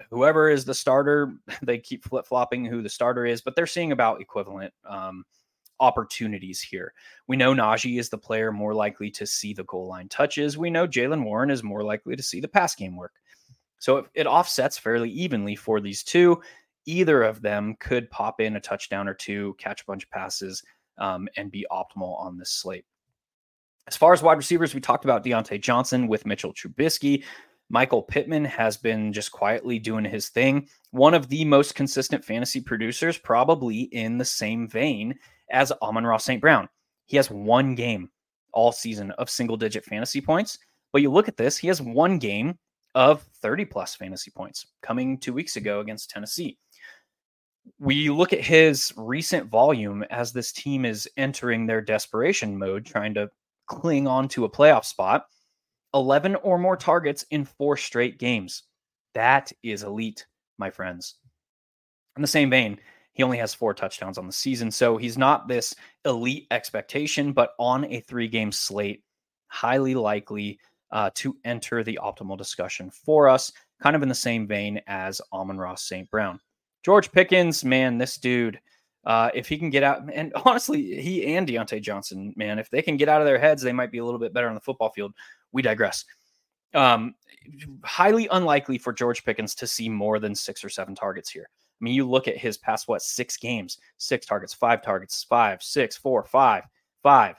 Whoever 0.10 0.50
is 0.50 0.66
the 0.66 0.74
starter, 0.74 1.36
they 1.62 1.80
keep 1.80 2.04
flip 2.04 2.28
flopping 2.28 2.66
who 2.66 2.82
the 2.82 2.90
starter 2.90 3.26
is, 3.26 3.42
but 3.42 3.56
they're 3.56 3.66
seeing 3.66 3.92
about 3.92 4.22
equivalent 4.22 4.74
um, 4.88 5.26
opportunities 5.80 6.62
here. 6.62 6.94
We 7.28 7.36
know 7.36 7.54
Najee 7.54 8.00
is 8.00 8.10
the 8.10 8.18
player 8.18 8.52
more 8.52 8.74
likely 8.74 9.10
to 9.12 9.26
see 9.26 9.54
the 9.54 9.64
goal 9.64 9.88
line 9.88 10.10
touches. 10.10 10.58
We 10.58 10.70
know 10.70 10.88
Jaylen 10.88 11.24
Warren 11.24 11.50
is 11.50 11.64
more 11.64 11.84
likely 11.84 12.16
to 12.16 12.24
see 12.24 12.40
the 12.40 12.48
pass 12.48 12.76
game 12.76 12.96
work. 12.96 13.14
So 13.80 13.98
it, 13.98 14.06
it 14.14 14.28
offsets 14.28 14.78
fairly 14.78 15.10
evenly 15.10 15.56
for 15.56 15.82
these 15.82 16.04
two 16.04 16.42
either 16.86 17.24
of 17.24 17.42
them 17.42 17.76
could 17.80 18.10
pop 18.10 18.40
in 18.42 18.56
a 18.56 18.60
touchdown 18.60 19.08
or 19.08 19.14
two, 19.14 19.56
catch 19.58 19.82
a 19.82 19.86
bunch 19.86 20.04
of 20.04 20.12
passes, 20.12 20.64
um, 20.98 21.28
and 21.38 21.52
be 21.52 21.66
optimal 21.72 22.20
on 22.20 22.38
this 22.38 22.52
slate. 22.52 22.86
As 23.88 23.96
far 23.96 24.14
as 24.14 24.24
wide 24.24 24.38
receivers, 24.38 24.74
we 24.74 24.82
talked 24.82 25.04
about 25.04 25.24
Diontae 25.24 25.62
Johnson 25.62 26.08
with 26.08 26.26
Mitchell 26.26 26.54
Trubisky. 26.54 27.24
Michael 27.70 28.02
Pittman 28.02 28.46
has 28.46 28.78
been 28.78 29.12
just 29.12 29.32
quietly 29.32 29.80
doing 29.80 30.06
his 30.06 30.30
thing. 30.30 30.68
One 30.92 31.14
of 31.14 31.30
the 31.30 31.46
most 31.46 31.76
consistent 31.76 32.24
fantasy 32.24 32.62
producers, 32.62 33.18
probably 33.18 33.82
in 33.82 34.18
the 34.18 34.26
same 34.26 34.68
vein 34.68 35.16
as 35.52 35.72
Amon-Ra 35.82 36.18
St. 36.18 36.42
Brown. 36.42 36.70
He 37.06 37.18
has 37.18 37.30
one 37.30 37.76
game 37.76 38.10
all 38.54 38.72
season 38.72 39.12
of 39.12 39.30
single 39.30 39.58
digit 39.58 39.84
fantasy 39.86 40.22
points. 40.22 40.58
But 40.92 41.02
you 41.02 41.12
look 41.12 41.28
at 41.28 41.38
this, 41.38 41.58
he 41.58 41.68
has 41.68 41.82
one 41.82 42.18
game 42.18 42.58
of 42.96 43.24
30 43.42 43.66
plus 43.66 43.94
fantasy 43.94 44.32
points 44.32 44.66
coming 44.82 45.18
two 45.20 45.34
weeks 45.34 45.58
ago 45.58 45.82
against 45.82 46.10
Tennessee 46.10 46.58
we 47.80 48.10
look 48.10 48.34
at 48.34 48.42
his 48.42 48.94
recent 48.96 49.50
volume 49.50 50.04
as 50.10 50.32
this 50.32 50.52
team 50.52 50.86
is 50.86 51.10
entering 51.18 51.66
their 51.66 51.82
desperation 51.82 52.58
mode, 52.58 52.86
trying 52.86 53.14
to 53.16 53.30
cling 53.68 54.08
on 54.08 54.28
to 54.30 54.46
a 54.46 54.50
playoff 54.50 54.86
spot. 54.86 55.26
11 55.94 56.36
or 56.36 56.58
more 56.58 56.76
targets 56.76 57.24
in 57.32 57.46
four 57.46 57.78
straight 57.78 58.20
games. 58.20 58.64
That 59.14 59.52
is 59.64 59.84
elite, 59.84 60.26
my 60.58 60.70
friends. 60.70 61.16
In 62.18 62.22
the 62.22 62.28
same 62.28 62.50
vein, 62.50 62.80
he 63.14 63.24
only 63.24 63.38
has 63.38 63.54
four 63.54 63.74
touchdowns 63.74 64.18
on 64.18 64.28
the 64.28 64.34
season. 64.34 64.70
So 64.72 64.98
he's 64.98 65.18
not 65.18 65.48
this 65.48 65.74
elite 66.04 66.48
expectation, 66.52 67.32
but 67.32 67.54
on 67.58 67.86
a 67.86 68.02
three 68.02 68.28
game 68.28 68.52
slate, 68.52 69.04
highly 69.48 69.96
likely 69.96 70.60
uh, 70.92 71.12
to 71.16 71.38
enter 71.46 71.82
the 71.82 72.00
optimal 72.02 72.38
discussion 72.38 72.90
for 72.90 73.30
us, 73.30 73.54
kind 73.82 73.96
of 73.96 74.04
in 74.04 74.10
the 74.10 74.16
same 74.16 74.48
vein 74.48 74.82
as 74.88 75.22
Amon-Ra 75.32 75.76
St. 75.76 76.10
Brown. 76.12 76.40
George 76.86 77.12
Pickens, 77.12 77.66
man, 77.66 77.98
this 77.98 78.16
dude, 78.16 78.60
uh, 79.06 79.32
if 79.34 79.50
he 79.50 79.58
can 79.58 79.72
get 79.72 79.82
out, 79.82 80.04
and 80.14 80.32
honestly, 80.46 81.02
he 81.02 81.36
and 81.36 81.48
Diontae 81.48 81.82
Johnson, 81.82 82.32
man, 82.36 82.60
if 82.60 82.70
they 82.70 82.84
can 82.84 82.96
get 82.96 83.10
out 83.10 83.22
of 83.22 83.26
their 83.26 83.40
heads, 83.40 83.64
they 83.64 83.74
might 83.74 83.92
be 83.92 83.98
a 83.98 84.06
little 84.06 84.20
bit 84.20 84.36
better 84.36 84.48
on 84.48 84.54
the 84.54 84.62
football 84.62 84.92
field. 84.92 85.12
We 85.52 85.64
digress. 85.64 86.06
Um, 86.76 87.16
highly 87.84 88.28
unlikely 88.32 88.78
for 88.78 88.94
George 88.94 89.26
Pickens 89.26 89.56
to 89.56 89.66
see 89.66 89.90
more 89.90 90.20
than 90.20 90.36
six 90.36 90.64
or 90.64 90.70
seven 90.70 90.94
targets 90.94 91.32
here. 91.32 91.50
I 91.50 91.84
mean, 91.84 91.96
you 91.96 92.08
look 92.08 92.28
at 92.28 92.38
his 92.38 92.60
past, 92.60 92.88
what, 92.88 93.02
six 93.02 93.36
games, 93.36 93.80
six 93.98 94.28
targets, 94.28 94.54
five 94.54 94.84
targets, 94.84 95.24
five, 95.24 95.64
six, 95.64 95.98
four, 95.98 96.24
five, 96.24 96.66
five. 97.02 97.36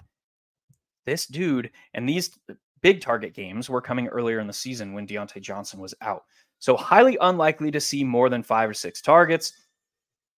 This 1.04 1.24
dude, 1.24 1.70
and 1.94 2.08
these 2.08 2.36
big 2.82 3.00
target 3.00 3.32
games 3.32 3.70
were 3.70 3.80
coming 3.80 4.08
earlier 4.08 4.40
in 4.40 4.48
the 4.48 4.52
season 4.52 4.92
when 4.92 5.06
Diontae 5.06 5.40
Johnson 5.40 5.78
was 5.78 5.94
out. 6.00 6.24
So, 6.58 6.76
highly 6.76 7.18
unlikely 7.20 7.70
to 7.72 7.80
see 7.80 8.04
more 8.04 8.28
than 8.28 8.42
five 8.42 8.70
or 8.70 8.74
six 8.74 9.00
targets. 9.00 9.52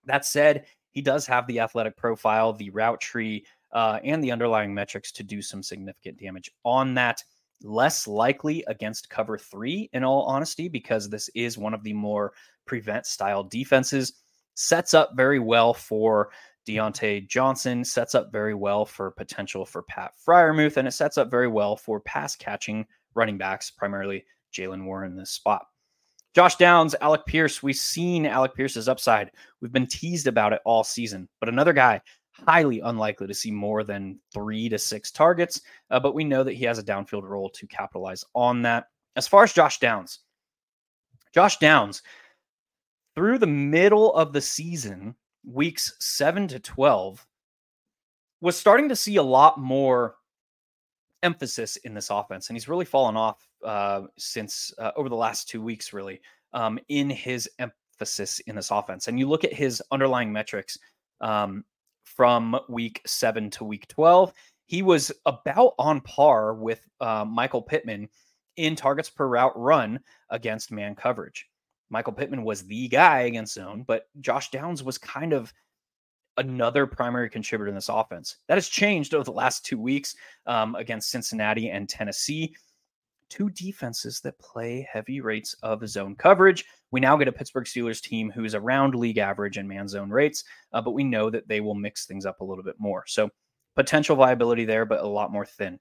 That 0.04 0.24
said, 0.24 0.66
he 0.90 1.02
does 1.02 1.26
have 1.26 1.46
the 1.46 1.60
athletic 1.60 1.96
profile, 1.96 2.52
the 2.52 2.70
route 2.70 3.00
tree, 3.00 3.44
uh, 3.72 4.00
and 4.02 4.22
the 4.22 4.32
underlying 4.32 4.74
metrics 4.74 5.12
to 5.12 5.22
do 5.22 5.42
some 5.42 5.62
significant 5.62 6.18
damage 6.18 6.50
on 6.64 6.94
that. 6.94 7.22
Less 7.62 8.06
likely 8.06 8.64
against 8.68 9.10
cover 9.10 9.36
three, 9.36 9.90
in 9.92 10.04
all 10.04 10.22
honesty, 10.22 10.68
because 10.68 11.08
this 11.08 11.28
is 11.34 11.58
one 11.58 11.74
of 11.74 11.82
the 11.82 11.92
more 11.92 12.32
prevent 12.66 13.04
style 13.04 13.42
defenses. 13.42 14.12
Sets 14.54 14.94
up 14.94 15.10
very 15.16 15.38
well 15.38 15.74
for 15.74 16.30
Diontae 16.68 17.26
Johnson, 17.26 17.84
sets 17.84 18.14
up 18.14 18.30
very 18.30 18.54
well 18.54 18.84
for 18.84 19.10
potential 19.10 19.64
for 19.64 19.82
Pat 19.82 20.12
Freiermuth, 20.24 20.76
and 20.76 20.86
it 20.86 20.92
sets 20.92 21.18
up 21.18 21.30
very 21.30 21.48
well 21.48 21.76
for 21.76 22.00
pass 22.00 22.36
catching 22.36 22.86
running 23.14 23.38
backs, 23.38 23.70
primarily 23.70 24.24
Jaylen 24.52 24.84
Warren 24.84 25.12
in 25.12 25.16
this 25.16 25.30
spot. 25.30 25.66
Josh 26.34 26.56
Downs, 26.56 26.94
Alec 27.00 27.24
Pierce. 27.26 27.62
We've 27.62 27.76
seen 27.76 28.26
Alec 28.26 28.54
Pierce's 28.54 28.88
upside. 28.88 29.30
We've 29.60 29.72
been 29.72 29.86
teased 29.86 30.26
about 30.26 30.52
it 30.52 30.60
all 30.64 30.84
season, 30.84 31.28
but 31.40 31.48
another 31.48 31.72
guy 31.72 32.00
highly 32.46 32.80
unlikely 32.80 33.26
to 33.26 33.34
see 33.34 33.50
more 33.50 33.82
than 33.82 34.18
three 34.32 34.68
to 34.68 34.78
six 34.78 35.10
targets. 35.10 35.60
Uh, 35.90 35.98
but 35.98 36.14
we 36.14 36.24
know 36.24 36.44
that 36.44 36.54
he 36.54 36.64
has 36.64 36.78
a 36.78 36.84
downfield 36.84 37.24
role 37.24 37.50
to 37.50 37.66
capitalize 37.66 38.24
on 38.34 38.62
that. 38.62 38.86
As 39.16 39.26
far 39.26 39.42
as 39.42 39.52
Josh 39.52 39.80
Downs, 39.80 40.20
Josh 41.34 41.58
Downs, 41.58 42.02
through 43.14 43.38
the 43.38 43.46
middle 43.46 44.14
of 44.14 44.32
the 44.32 44.40
season, 44.40 45.14
weeks 45.44 45.94
seven 45.98 46.46
to 46.48 46.60
12, 46.60 47.26
was 48.40 48.56
starting 48.56 48.88
to 48.88 48.96
see 48.96 49.16
a 49.16 49.22
lot 49.22 49.58
more 49.58 50.14
emphasis 51.24 51.76
in 51.76 51.94
this 51.94 52.10
offense. 52.10 52.48
And 52.48 52.56
he's 52.56 52.68
really 52.68 52.84
fallen 52.84 53.16
off 53.16 53.47
uh, 53.64 54.02
since 54.16 54.72
uh, 54.78 54.92
over 54.96 55.08
the 55.08 55.16
last 55.16 55.48
two 55.48 55.62
weeks, 55.62 55.92
really, 55.92 56.20
um, 56.52 56.78
in 56.88 57.10
his 57.10 57.48
emphasis 57.58 58.40
in 58.40 58.56
this 58.56 58.70
offense. 58.70 59.08
And 59.08 59.18
you 59.18 59.28
look 59.28 59.44
at 59.44 59.52
his 59.52 59.82
underlying 59.90 60.32
metrics 60.32 60.78
um, 61.20 61.64
from 62.04 62.58
week 62.68 63.00
seven 63.06 63.50
to 63.50 63.64
week 63.64 63.88
12, 63.88 64.32
he 64.66 64.82
was 64.82 65.10
about 65.26 65.74
on 65.78 66.00
par 66.02 66.54
with 66.54 66.86
uh, 67.00 67.24
Michael 67.24 67.62
Pittman 67.62 68.08
in 68.56 68.76
targets 68.76 69.08
per 69.08 69.26
route 69.26 69.52
run 69.56 70.00
against 70.30 70.72
man 70.72 70.94
coverage. 70.94 71.46
Michael 71.90 72.12
Pittman 72.12 72.44
was 72.44 72.66
the 72.66 72.88
guy 72.88 73.20
against 73.20 73.54
zone, 73.54 73.84
but 73.86 74.08
Josh 74.20 74.50
Downs 74.50 74.82
was 74.82 74.98
kind 74.98 75.32
of 75.32 75.52
another 76.36 76.86
primary 76.86 77.28
contributor 77.30 77.68
in 77.68 77.74
this 77.74 77.88
offense. 77.88 78.36
That 78.46 78.56
has 78.56 78.68
changed 78.68 79.14
over 79.14 79.24
the 79.24 79.32
last 79.32 79.64
two 79.64 79.78
weeks 79.78 80.14
um, 80.46 80.74
against 80.74 81.10
Cincinnati 81.10 81.70
and 81.70 81.88
Tennessee 81.88 82.54
two 83.28 83.50
defenses 83.50 84.20
that 84.20 84.38
play 84.38 84.86
heavy 84.90 85.20
rates 85.20 85.54
of 85.62 85.86
zone 85.88 86.14
coverage. 86.16 86.64
We 86.90 87.00
now 87.00 87.16
get 87.16 87.28
a 87.28 87.32
Pittsburgh 87.32 87.66
Steelers 87.66 88.00
team 88.00 88.30
who 88.30 88.44
is 88.44 88.54
around 88.54 88.94
league 88.94 89.18
average 89.18 89.58
in 89.58 89.68
man 89.68 89.88
zone 89.88 90.10
rates, 90.10 90.44
uh, 90.72 90.80
but 90.80 90.92
we 90.92 91.04
know 91.04 91.30
that 91.30 91.48
they 91.48 91.60
will 91.60 91.74
mix 91.74 92.06
things 92.06 92.26
up 92.26 92.40
a 92.40 92.44
little 92.44 92.64
bit 92.64 92.76
more. 92.78 93.04
So 93.06 93.30
potential 93.76 94.16
viability 94.16 94.64
there, 94.64 94.84
but 94.84 95.00
a 95.00 95.06
lot 95.06 95.32
more 95.32 95.46
thin. 95.46 95.78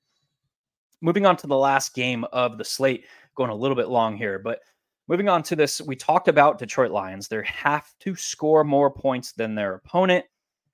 Moving 1.02 1.26
on 1.26 1.38
to 1.38 1.48
the 1.48 1.56
last 1.56 1.94
game 1.94 2.26
of 2.32 2.58
the 2.58 2.66
slate, 2.66 3.06
going 3.36 3.52
a 3.52 3.56
little 3.56 3.76
bit 3.76 3.88
long 3.88 4.18
here, 4.18 4.40
but 4.40 4.60
moving 5.08 5.30
on 5.30 5.44
to 5.44 5.56
this, 5.56 5.82
we 5.82 5.96
talked 5.96 6.28
about 6.28 6.58
Detroit 6.58 6.92
Lions. 6.92 7.28
They 7.28 7.42
have 7.46 7.88
to 8.02 8.16
score 8.16 8.64
more 8.64 8.92
points 8.92 9.32
than 9.32 9.56
their 9.56 9.76
opponent. 9.76 10.26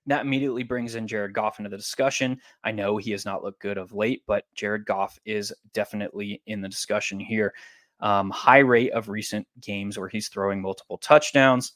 That 0.08 0.26
immediately 0.26 0.64
brings 0.64 0.96
in 0.96 1.08
Jared 1.08 1.34
Goff 1.34 1.60
into 1.60 1.70
the 1.70 1.78
discussion. 1.78 2.40
I 2.64 2.72
know 2.72 2.98
he 2.98 3.12
has 3.12 3.26
not 3.26 3.44
looked 3.44 3.62
good 3.62 3.78
of 3.78 3.94
late, 3.94 4.24
but 4.28 4.46
Jared 4.54 4.86
Goff 4.86 5.18
is 5.26 5.54
definitely 5.74 6.42
in 6.46 6.62
the 6.62 6.70
discussion 6.70 7.20
here. 7.20 7.54
Um, 8.02 8.30
high 8.30 8.60
rate 8.60 8.92
of 8.92 9.08
recent 9.08 9.48
games 9.62 9.98
where 9.98 10.10
he's 10.10 10.28
throwing 10.28 10.62
multiple 10.62 10.98
touchdowns. 10.98 11.74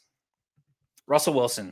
Russell 1.08 1.36
Wilson. 1.36 1.72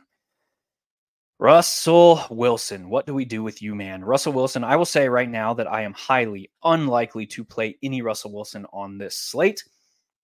Russell 1.38 2.24
Wilson, 2.30 2.88
what 2.88 3.06
do 3.06 3.14
we 3.14 3.26
do 3.26 3.44
with 3.44 3.62
you, 3.62 3.76
man? 3.76 4.06
Russell 4.06 4.32
Wilson, 4.32 4.64
I 4.64 4.78
will 4.78 4.86
say 4.86 5.10
right 5.10 5.30
now 5.30 5.54
that 5.56 5.70
I 5.70 5.82
am 5.82 5.92
highly 5.92 6.50
unlikely 6.64 7.26
to 7.28 7.44
play 7.44 7.78
any 7.84 8.02
Russell 8.02 8.32
Wilson 8.32 8.66
on 8.72 8.98
this 8.98 9.18
slate. 9.18 9.62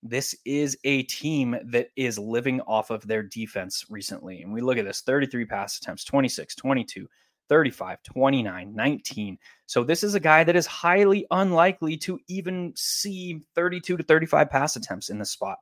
This 0.04 0.36
is 0.46 0.78
a 0.84 1.04
team 1.04 1.58
that 1.66 1.90
is 1.96 2.18
living 2.18 2.60
off 2.62 2.90
of 2.90 3.06
their 3.06 3.22
defense 3.22 3.86
recently. 3.90 4.42
And 4.42 4.52
we 4.52 4.62
look 4.62 4.78
at 4.78 4.86
this 4.86 5.02
33 5.02 5.46
pass 5.46 5.78
attempts, 5.78 6.04
26, 6.06 6.56
22, 6.56 7.08
35, 7.50 8.02
29, 8.04 8.74
19. 8.74 9.38
So 9.68 9.84
this 9.84 10.04
is 10.04 10.16
a 10.16 10.20
guy 10.20 10.44
that 10.44 10.56
is 10.56 10.66
highly 10.66 11.26
unlikely 11.32 11.98
to 11.98 12.20
even 12.28 12.74
see 12.76 13.42
32 13.56 13.98
to 13.98 14.04
35 14.04 14.50
pass 14.50 14.76
attempts 14.76 15.10
in 15.10 15.20
this 15.20 15.32
spot. 15.32 15.58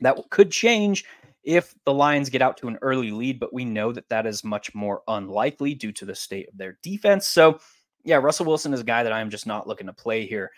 That 0.00 0.18
could 0.30 0.50
change 0.50 1.04
if 1.42 1.74
the 1.84 1.94
Lions 1.94 2.28
get 2.28 2.42
out 2.42 2.56
to 2.58 2.68
an 2.68 2.78
early 2.82 3.10
lead, 3.10 3.40
but 3.40 3.54
we 3.54 3.64
know 3.64 3.92
that 3.92 4.08
that 4.08 4.26
is 4.26 4.44
much 4.44 4.74
more 4.74 5.02
unlikely 5.08 5.74
due 5.74 5.92
to 5.92 6.04
the 6.04 6.14
state 6.14 6.48
of 6.48 6.58
their 6.58 6.78
defense. 6.82 7.26
So, 7.26 7.58
yeah, 8.04 8.16
Russell 8.16 8.46
Wilson 8.46 8.74
is 8.74 8.80
a 8.80 8.84
guy 8.84 9.02
that 9.02 9.12
I'm 9.12 9.30
just 9.30 9.46
not 9.46 9.66
looking 9.66 9.86
to 9.86 9.92
play 9.92 10.26
here. 10.26 10.50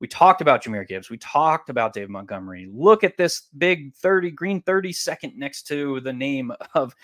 We 0.00 0.06
talked 0.06 0.40
about 0.40 0.62
Jahmyr 0.62 0.86
Gibbs. 0.86 1.10
We 1.10 1.18
talked 1.18 1.70
about 1.70 1.92
Dave 1.92 2.08
Montgomery. 2.08 2.68
Look 2.72 3.02
at 3.02 3.16
this 3.16 3.48
big 3.58 3.94
30 3.94 4.30
green 4.30 4.62
30 4.62 4.92
second 4.92 5.36
next 5.36 5.64
to 5.68 6.00
the 6.00 6.12
name 6.12 6.52
of 6.74 6.94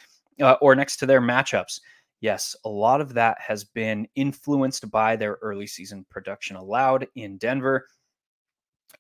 uh, 0.41 0.57
or 0.61 0.75
next 0.75 0.97
to 0.99 1.07
their 1.07 1.21
matchups. 1.21 1.81
Yes, 2.21 2.57
a 2.65 2.69
lot 2.69 3.01
of 3.01 3.15
that 3.15 3.39
has 3.41 3.65
been 3.65 4.09
influenced 4.15 4.91
by 4.91 5.17
their 5.17 5.39
early 5.43 5.67
season 5.67 6.07
production 6.09 6.57
allowed 6.57 7.07
in 7.17 7.37
Denver. 7.37 7.87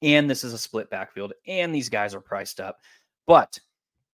And 0.02 0.28
this 0.28 0.44
is 0.44 0.52
a 0.52 0.58
split 0.58 0.90
backfield, 0.90 1.32
and 1.46 1.74
these 1.74 1.88
guys 1.88 2.14
are 2.14 2.20
priced 2.20 2.60
up. 2.60 2.80
But 3.26 3.58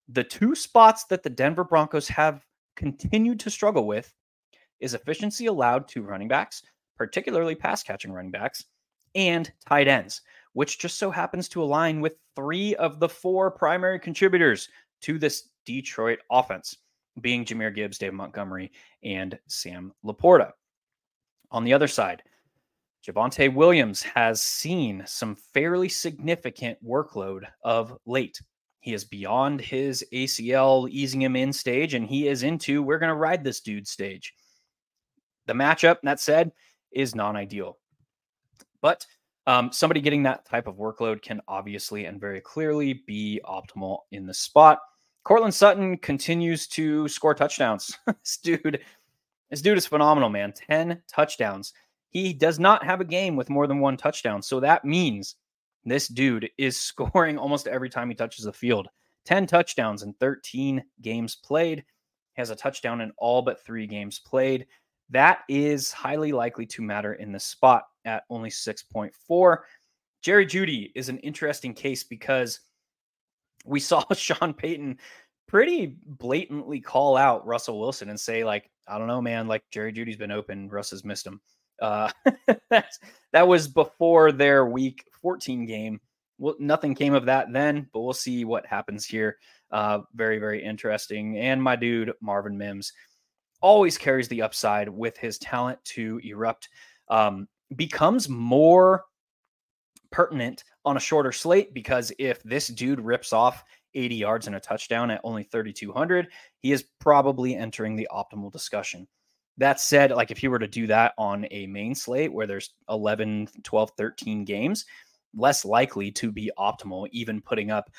the 0.08 0.22
two 0.22 0.54
spots 0.54 1.04
that 1.04 1.22
the 1.22 1.30
Denver 1.30 1.64
Broncos 1.64 2.06
have 2.08 2.44
continued 2.76 3.40
to 3.40 3.50
struggle 3.50 3.86
with 3.86 4.12
is 4.78 4.94
efficiency 4.94 5.46
allowed 5.46 5.88
to 5.88 6.02
running 6.02 6.28
backs, 6.28 6.62
particularly 6.96 7.54
pass 7.54 7.82
catching 7.82 8.12
running 8.12 8.30
backs, 8.30 8.64
and 9.14 9.50
tight 9.66 9.88
ends, 9.88 10.22
which 10.52 10.78
just 10.78 10.98
so 10.98 11.10
happens 11.10 11.48
to 11.48 11.62
align 11.62 12.00
with 12.00 12.16
three 12.36 12.74
of 12.76 13.00
the 13.00 13.08
four 13.08 13.50
primary 13.50 13.98
contributors 13.98 14.68
to 15.02 15.18
this 15.18 15.48
Detroit 15.66 16.18
offense, 16.30 16.76
being 17.20 17.44
Jahmyr 17.44 17.74
Gibbs, 17.74 17.98
Dave 17.98 18.14
Montgomery, 18.14 18.72
and 19.02 19.38
Sam 19.46 19.92
LaPorta. 20.04 20.52
On 21.50 21.64
the 21.64 21.72
other 21.72 21.88
side, 21.88 22.22
Javonte 23.06 23.52
Williams 23.52 24.02
has 24.02 24.42
seen 24.42 25.02
some 25.06 25.34
fairly 25.34 25.88
significant 25.88 26.78
workload 26.84 27.44
of 27.64 27.96
late. 28.04 28.40
He 28.80 28.94
is 28.94 29.04
beyond 29.04 29.60
his 29.60 30.04
ACL 30.12 30.88
easing 30.90 31.22
him 31.22 31.36
in 31.36 31.52
stage, 31.52 31.94
and 31.94 32.06
he 32.06 32.28
is 32.28 32.42
into 32.42 32.82
we're 32.82 32.98
going 32.98 33.08
to 33.08 33.14
ride 33.14 33.42
this 33.42 33.60
dude 33.60 33.88
stage. 33.88 34.34
The 35.46 35.52
matchup, 35.54 35.98
that 36.02 36.20
said, 36.20 36.52
is 36.92 37.14
non 37.14 37.36
ideal. 37.36 37.78
But 38.82 39.06
um, 39.46 39.72
somebody 39.72 40.00
getting 40.00 40.22
that 40.24 40.44
type 40.44 40.66
of 40.66 40.76
workload 40.76 41.22
can 41.22 41.40
obviously 41.48 42.04
and 42.04 42.20
very 42.20 42.40
clearly 42.40 43.02
be 43.06 43.40
optimal 43.44 44.00
in 44.12 44.26
the 44.26 44.34
spot. 44.34 44.78
Courtland 45.24 45.54
Sutton 45.54 45.98
continues 45.98 46.66
to 46.68 47.08
score 47.08 47.34
touchdowns. 47.34 47.96
this 48.06 48.38
dude, 48.42 48.80
this 49.50 49.62
dude 49.62 49.78
is 49.78 49.86
phenomenal, 49.86 50.28
man. 50.28 50.52
10 50.52 51.02
touchdowns. 51.08 51.72
He 52.08 52.32
does 52.32 52.58
not 52.58 52.84
have 52.84 53.00
a 53.00 53.04
game 53.04 53.36
with 53.36 53.50
more 53.50 53.66
than 53.66 53.80
one 53.80 53.96
touchdown. 53.96 54.42
So 54.42 54.60
that 54.60 54.84
means 54.84 55.36
this 55.84 56.08
dude 56.08 56.48
is 56.58 56.76
scoring 56.80 57.38
almost 57.38 57.66
every 57.66 57.90
time 57.90 58.08
he 58.08 58.14
touches 58.14 58.44
the 58.44 58.52
field. 58.52 58.88
10 59.26 59.46
touchdowns 59.46 60.02
in 60.02 60.14
13 60.14 60.82
games 61.02 61.36
played. 61.36 61.84
He 62.34 62.40
has 62.40 62.50
a 62.50 62.56
touchdown 62.56 63.00
in 63.00 63.12
all 63.18 63.42
but 63.42 63.64
three 63.64 63.86
games 63.86 64.18
played. 64.18 64.66
That 65.10 65.40
is 65.48 65.92
highly 65.92 66.32
likely 66.32 66.66
to 66.66 66.82
matter 66.82 67.14
in 67.14 67.32
the 67.32 67.40
spot 67.40 67.84
at 68.04 68.24
only 68.30 68.50
6.4. 68.50 69.58
Jerry 70.22 70.46
Jeudy 70.46 70.92
is 70.94 71.08
an 71.08 71.18
interesting 71.18 71.74
case 71.74 72.04
because 72.04 72.60
we 73.64 73.80
saw 73.80 74.04
Sean 74.14 74.54
Payton 74.54 74.98
pretty 75.46 75.96
blatantly 76.04 76.80
call 76.80 77.16
out 77.16 77.46
Russell 77.46 77.80
Wilson 77.80 78.08
and 78.08 78.20
say, 78.20 78.44
like, 78.44 78.70
I 78.86 78.98
don't 78.98 79.08
know, 79.08 79.22
man, 79.22 79.48
like 79.48 79.64
Jerry 79.70 79.92
Jeudy's 79.92 80.16
been 80.16 80.30
open, 80.30 80.68
Russ 80.68 80.90
has 80.90 81.04
missed 81.04 81.26
him. 81.26 81.40
Uh, 81.80 82.10
that 82.70 83.48
was 83.48 83.68
before 83.68 84.32
their 84.32 84.66
week 84.66 85.04
14 85.22 85.66
game. 85.66 86.00
Well, 86.38 86.56
nothing 86.58 86.94
came 86.94 87.14
of 87.14 87.26
that 87.26 87.52
then, 87.52 87.88
but 87.92 88.00
we'll 88.00 88.12
see 88.12 88.44
what 88.44 88.66
happens 88.66 89.04
here. 89.04 89.38
Uh, 89.70 90.00
very, 90.14 90.38
very 90.38 90.62
interesting. 90.62 91.36
And 91.38 91.62
my 91.62 91.76
dude, 91.76 92.12
Marvin 92.20 92.56
Mims, 92.56 92.92
always 93.60 93.98
carries 93.98 94.28
the 94.28 94.42
upside 94.42 94.88
with 94.88 95.16
his 95.18 95.38
talent 95.38 95.78
to 95.84 96.20
erupt. 96.24 96.68
Um, 97.08 97.46
becomes 97.76 98.28
more 98.28 99.04
pertinent 100.10 100.64
on 100.84 100.96
a 100.96 101.00
shorter 101.00 101.32
slate 101.32 101.72
because 101.72 102.12
if 102.18 102.42
this 102.42 102.68
dude 102.68 103.00
rips 103.00 103.32
off 103.32 103.64
80 103.94 104.14
yards 104.14 104.46
and 104.46 104.56
a 104.56 104.60
touchdown 104.60 105.10
at 105.10 105.20
only 105.24 105.42
3,200, 105.44 106.28
he 106.58 106.72
is 106.72 106.84
probably 107.00 107.54
entering 107.54 107.96
the 107.96 108.08
optimal 108.10 108.52
discussion. 108.52 109.06
That 109.58 109.80
said, 109.80 110.10
like 110.10 110.30
if 110.30 110.42
you 110.42 110.50
were 110.50 110.58
to 110.58 110.68
do 110.68 110.86
that 110.86 111.12
on 111.18 111.46
a 111.50 111.66
main 111.66 111.94
slate 111.94 112.32
where 112.32 112.46
there's 112.46 112.74
11, 112.88 113.48
12, 113.62 113.90
13 113.96 114.44
games, 114.44 114.86
less 115.36 115.64
likely 115.64 116.10
to 116.12 116.32
be 116.32 116.50
optimal, 116.58 117.08
even 117.12 117.40
putting 117.40 117.70
up 117.70 117.90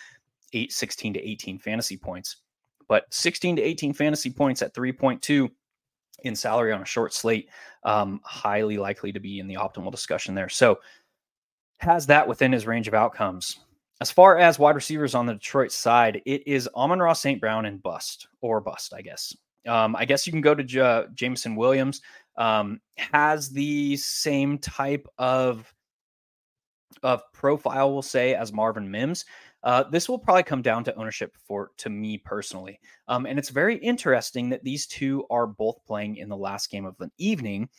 8, 0.53 0.71
16 0.71 1.13
to 1.13 1.21
18 1.21 1.59
fantasy 1.59 1.97
points. 1.97 2.37
But 2.87 3.05
16 3.13 3.57
to 3.57 3.61
18 3.61 3.93
fantasy 3.93 4.29
points 4.31 4.61
at 4.61 4.73
3.2 4.73 5.49
in 6.23 6.35
salary 6.35 6.71
on 6.71 6.81
a 6.81 6.85
short 6.85 7.13
slate, 7.13 7.49
um, 7.83 8.21
highly 8.23 8.77
likely 8.77 9.11
to 9.11 9.19
be 9.19 9.39
in 9.39 9.47
the 9.47 9.55
optimal 9.55 9.91
discussion 9.91 10.35
there. 10.35 10.49
So 10.49 10.79
has 11.79 12.05
that 12.07 12.27
within 12.27 12.51
his 12.51 12.67
range 12.67 12.87
of 12.87 12.93
outcomes. 12.93 13.59
As 14.01 14.11
far 14.11 14.37
as 14.37 14.57
wide 14.57 14.75
receivers 14.75 15.13
on 15.13 15.25
the 15.25 15.33
Detroit 15.33 15.71
side, 15.71 16.21
it 16.25 16.47
is 16.47 16.67
Amon-Ra 16.75 17.13
St. 17.13 17.39
Brown 17.39 17.65
and 17.65 17.81
bust 17.83 18.27
or 18.41 18.59
bust, 18.59 18.93
I 18.95 19.01
guess. 19.01 19.35
Um, 19.67 19.95
I 19.95 20.05
guess 20.05 20.25
you 20.25 20.31
can 20.31 20.41
go 20.41 20.55
to 20.55 20.63
J- 20.63 21.05
Jameson 21.13 21.55
Williams. 21.55 22.01
Um, 22.37 22.81
has 22.97 23.49
the 23.49 23.97
same 23.97 24.57
type 24.57 25.07
of 25.17 25.71
of 27.03 27.21
profile, 27.33 27.91
we'll 27.91 28.01
say, 28.01 28.35
as 28.35 28.53
Marvin 28.53 28.89
Mims. 28.89 29.25
Uh, 29.63 29.83
this 29.83 30.09
will 30.09 30.17
probably 30.17 30.43
come 30.43 30.61
down 30.61 30.83
to 30.83 30.95
ownership 30.95 31.35
for 31.45 31.71
to 31.77 31.89
me 31.89 32.17
personally, 32.17 32.79
um, 33.07 33.25
and 33.25 33.37
it's 33.37 33.49
very 33.49 33.77
interesting 33.77 34.49
that 34.49 34.63
these 34.63 34.87
two 34.87 35.25
are 35.29 35.45
both 35.47 35.83
playing 35.85 36.17
in 36.17 36.29
the 36.29 36.37
last 36.37 36.71
game 36.71 36.85
of 36.85 36.97
the 36.97 37.09
evening 37.17 37.69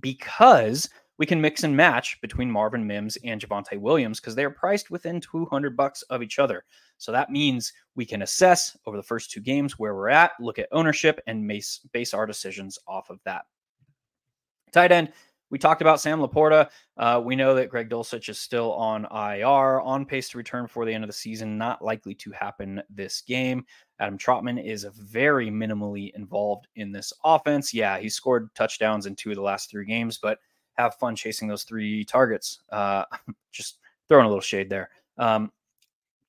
because 0.00 0.88
we 1.18 1.26
can 1.26 1.40
mix 1.40 1.62
and 1.62 1.76
match 1.76 2.20
between 2.20 2.50
Marvin 2.50 2.86
Mims 2.86 3.16
and 3.24 3.40
Javonte 3.40 3.78
Williams 3.78 4.20
because 4.20 4.34
they 4.34 4.44
are 4.44 4.50
priced 4.50 4.90
within 4.90 5.20
200 5.20 5.76
bucks 5.76 6.02
of 6.02 6.22
each 6.22 6.38
other. 6.38 6.64
So 6.98 7.12
that 7.12 7.30
means 7.30 7.72
we 7.94 8.04
can 8.04 8.22
assess 8.22 8.76
over 8.86 8.96
the 8.96 9.02
first 9.02 9.30
two 9.30 9.40
games 9.40 9.78
where 9.78 9.94
we're 9.94 10.08
at, 10.08 10.32
look 10.40 10.58
at 10.58 10.68
ownership, 10.72 11.20
and 11.26 11.46
base, 11.46 11.80
base 11.92 12.14
our 12.14 12.26
decisions 12.26 12.78
off 12.88 13.10
of 13.10 13.20
that. 13.24 13.44
Tight 14.72 14.90
end, 14.90 15.12
we 15.54 15.58
talked 15.58 15.82
about 15.82 16.00
Sam 16.00 16.18
LaPorta. 16.18 16.68
Uh, 16.96 17.22
we 17.24 17.36
know 17.36 17.54
that 17.54 17.68
Greg 17.68 17.88
Dulcich 17.88 18.28
is 18.28 18.40
still 18.40 18.72
on 18.72 19.04
IR, 19.04 19.80
on 19.82 20.04
pace 20.04 20.28
to 20.30 20.36
return 20.36 20.64
before 20.64 20.84
the 20.84 20.92
end 20.92 21.04
of 21.04 21.08
the 21.08 21.14
season. 21.14 21.56
Not 21.56 21.80
likely 21.80 22.12
to 22.12 22.32
happen 22.32 22.82
this 22.90 23.20
game. 23.20 23.64
Adam 24.00 24.18
Trautman 24.18 24.58
is 24.58 24.84
very 24.98 25.50
minimally 25.50 26.12
involved 26.16 26.66
in 26.74 26.90
this 26.90 27.12
offense. 27.24 27.72
Yeah, 27.72 28.00
he 28.00 28.08
scored 28.08 28.52
touchdowns 28.56 29.06
in 29.06 29.14
two 29.14 29.30
of 29.30 29.36
the 29.36 29.42
last 29.42 29.70
three 29.70 29.86
games, 29.86 30.18
but 30.18 30.40
have 30.72 30.96
fun 30.96 31.14
chasing 31.14 31.46
those 31.46 31.62
three 31.62 32.04
targets. 32.04 32.58
Uh, 32.72 33.04
just 33.52 33.78
throwing 34.08 34.26
a 34.26 34.28
little 34.28 34.40
shade 34.40 34.68
there. 34.68 34.90
Um, 35.18 35.52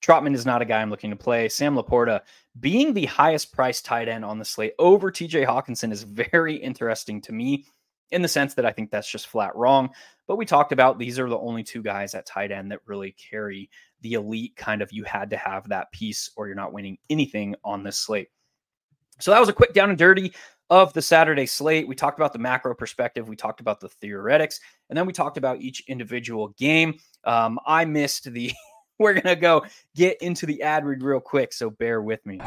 Trautman 0.04 0.36
is 0.36 0.46
not 0.46 0.62
a 0.62 0.66
guy 0.66 0.84
I'm 0.84 0.92
looking 0.92 1.10
to 1.10 1.16
play. 1.16 1.50
Sam 1.50 1.76
LaPorta 1.76 2.22
being 2.60 2.94
the 2.94 3.08
highest 3.08 3.52
priced 3.52 3.86
tight 3.86 4.08
end 4.08 4.24
on 4.24 4.38
the 4.38 4.46
slate 4.46 4.74
over 4.78 5.12
TJ 5.12 5.48
Hockenson 5.48 5.92
is 5.92 6.04
very 6.32 6.56
interesting 6.56 7.20
to 7.22 7.32
me 7.32 7.66
in 8.12 8.22
the 8.22 8.28
sense 8.28 8.54
that 8.54 8.66
I 8.66 8.72
think 8.72 8.92
that's 8.92 9.10
just 9.10 9.28
flat 9.28 9.56
wrong. 9.56 9.90
But 10.28 10.38
we 10.38 10.46
talked 10.46 10.72
about 10.72 10.98
these 10.98 11.20
are 11.20 11.30
the 11.30 11.38
only 11.38 11.64
two 11.64 11.82
guys 11.82 12.16
at 12.16 12.26
tight 12.26 12.52
end 12.52 12.72
that 12.72 12.80
really 12.86 13.12
carry 13.12 13.70
the 14.02 14.14
elite 14.14 14.56
kind 14.56 14.82
of 14.82 14.92
you 14.92 15.04
had 15.04 15.30
to 15.32 15.38
have 15.38 15.68
that 15.70 15.92
piece 15.92 16.30
or 16.36 16.48
you're 16.48 16.56
not 16.56 16.74
winning 16.74 16.98
anything 17.10 17.56
on 17.64 17.84
this 17.84 17.98
slate. 17.98 18.30
So 19.20 19.32
that 19.32 19.40
was 19.40 19.50
a 19.50 19.54
quick 19.54 19.74
down 19.74 19.90
and 19.90 19.98
dirty 19.98 20.34
of 20.70 20.94
the 20.94 21.02
Saturday 21.02 21.46
slate. 21.46 21.88
We 21.88 21.96
talked 21.96 22.20
about 22.20 22.34
the 22.34 22.40
macro 22.40 22.76
perspective, 22.76 23.30
we 23.30 23.36
talked 23.36 23.62
about 23.62 23.80
the 23.80 23.90
theoretics, 23.90 24.60
and 24.90 24.98
then 24.98 25.06
we 25.06 25.14
talked 25.14 25.38
about 25.38 25.62
each 25.62 25.84
individual 25.88 26.50
game. 26.58 27.00
Um, 27.24 27.60
I 27.66 27.86
missed 27.86 28.32
the. 28.32 28.52
We're 28.98 29.14
gonna 29.14 29.36
go 29.36 29.66
get 29.94 30.22
into 30.22 30.46
the 30.46 30.62
ad 30.62 30.86
read 30.86 31.04
real 31.04 31.20
quick, 31.20 31.52
so 31.52 31.70
bear 31.70 32.02
with 32.02 32.26
me. 32.26 32.40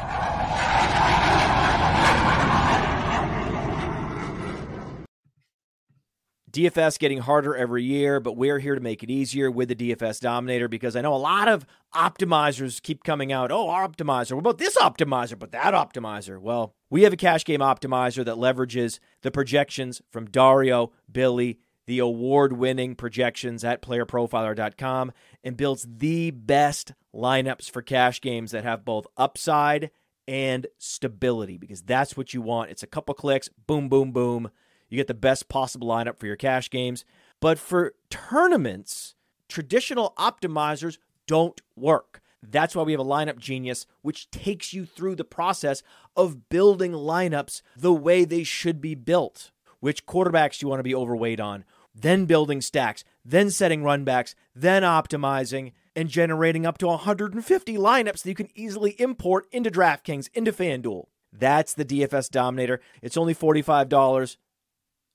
DFS 6.59 6.99
getting 6.99 7.19
harder 7.19 7.55
every 7.55 7.85
year, 7.85 8.19
but 8.19 8.37
we're 8.37 8.59
here 8.59 8.75
to 8.75 8.81
make 8.81 9.05
it 9.05 9.11
easier 9.11 9.49
with 9.49 9.69
the 9.69 9.77
DFS 9.77 10.21
Dominator 10.21 10.67
because 10.67 10.97
I 10.97 11.03
know 11.03 11.15
a 11.15 11.17
lot 11.17 11.47
of 11.47 11.65
optimizers 11.95 12.83
keep 12.83 13.05
coming 13.05 13.33
out. 13.33 13.53
Oh, 13.53 13.69
our 13.69 13.89
optimizer. 13.89 14.33
What 14.33 14.41
about 14.41 14.59
this 14.59 14.77
optimizer? 14.77 15.39
But 15.39 15.53
that 15.53 15.73
optimizer. 15.73 16.41
Well, 16.41 16.75
we 16.91 17.03
have 17.03 17.13
a 17.13 17.17
cash 17.17 17.45
game 17.45 17.61
optimizer 17.61 18.25
that 18.25 18.35
leverages 18.35 18.99
the 19.23 19.31
projections 19.31 20.03
from 20.11 20.27
Dario, 20.27 20.91
Billy, 21.11 21.61
the 21.87 22.01
award 22.01 22.55
winning 22.55 22.97
projections 22.97 23.63
at 23.63 23.81
playerprofiler.com, 23.81 25.13
and 25.45 25.57
builds 25.57 25.87
the 25.89 26.33
best 26.33 26.93
lineups 27.15 27.71
for 27.71 27.83
cash 27.83 28.21
games 28.21 28.51
that 28.51 28.65
have 28.65 28.85
both 28.85 29.07
upside 29.17 29.91
and 30.27 30.67
stability 30.77 31.57
because 31.57 31.83
that's 31.83 32.17
what 32.17 32.35
you 32.35 32.43
want. 32.43 32.71
It's 32.71 32.83
a 32.83 32.89
couple 32.89 33.15
clicks, 33.15 33.49
boom, 33.69 33.89
boom, 33.89 34.11
boom. 34.11 34.51
You 34.89 34.97
get 34.97 35.07
the 35.07 35.15
best 35.15 35.49
possible 35.49 35.89
lineup 35.89 36.19
for 36.19 36.27
your 36.27 36.37
cash 36.37 36.71
games. 36.71 37.05
But 37.41 37.59
for 37.59 37.95
tournaments, 38.11 39.15
traditional 39.49 40.15
optimizers 40.19 40.99
don't 41.27 41.61
work. 41.77 42.21
That's 42.43 42.75
why 42.77 42.85
we 42.85 42.93
have 42.93 43.01
a 43.01 43.05
lineup 43.05 43.39
genius, 43.39 43.87
which 44.03 44.31
takes 44.31 44.73
you 44.73 44.87
through 44.87 45.17
the 45.17 45.25
process 45.25 45.83
of 46.17 46.49
building 46.49 46.93
lineups 46.93 47.63
the 47.77 47.93
way 47.93 48.25
they 48.25 48.45
should 48.45 48.81
be 48.81 48.95
built. 48.95 49.51
Which 49.81 50.07
quarterbacks 50.07 50.63
you 50.63 50.69
want 50.69 50.81
to 50.81 50.85
be 50.85 50.95
overweight 50.95 51.41
on, 51.41 51.65
then 51.95 52.27
building 52.27 52.61
stacks, 52.61 53.05
then 53.25 53.51
setting 53.51 53.83
runbacks, 53.83 54.35
then 54.55 54.83
optimizing 54.83 55.73
and 55.95 56.09
generating 56.09 56.65
up 56.65 56.79
to 56.79 56.87
150 56.87 57.77
lineups 57.77 58.23
that 58.23 58.29
you 58.29 58.35
can 58.35 58.51
easily 58.55 58.93
import 59.01 59.47
into 59.51 59.71
DraftKings, 59.71 60.29
into 60.35 60.53
FanDuel. 60.53 61.07
That's 61.33 61.75
the 61.75 61.85
DFS 61.85 62.31
Dominator. 62.31 62.81
It's 63.03 63.17
only 63.17 63.35
$45 63.35 64.37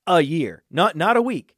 a 0.07 0.21
year, 0.21 0.63
not 0.69 0.95
not 0.95 1.17
a 1.17 1.21
week, 1.21 1.55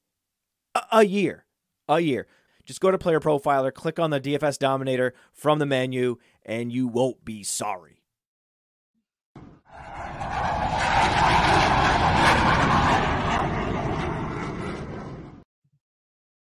a, 0.73 0.81
a 0.91 1.03
year, 1.03 1.45
a 1.87 1.99
year. 1.99 2.27
Just 2.65 2.81
go 2.81 2.89
to 2.89 2.97
Player 2.97 3.19
Profiler, 3.19 3.73
click 3.73 3.99
on 3.99 4.09
the 4.09 4.19
DFS 4.19 4.57
Dominator 4.57 5.13
from 5.31 5.59
the 5.59 5.65
menu, 5.67 6.17
and 6.43 6.71
you 6.71 6.87
won't 6.87 7.23
be 7.23 7.43
sorry. 7.43 8.01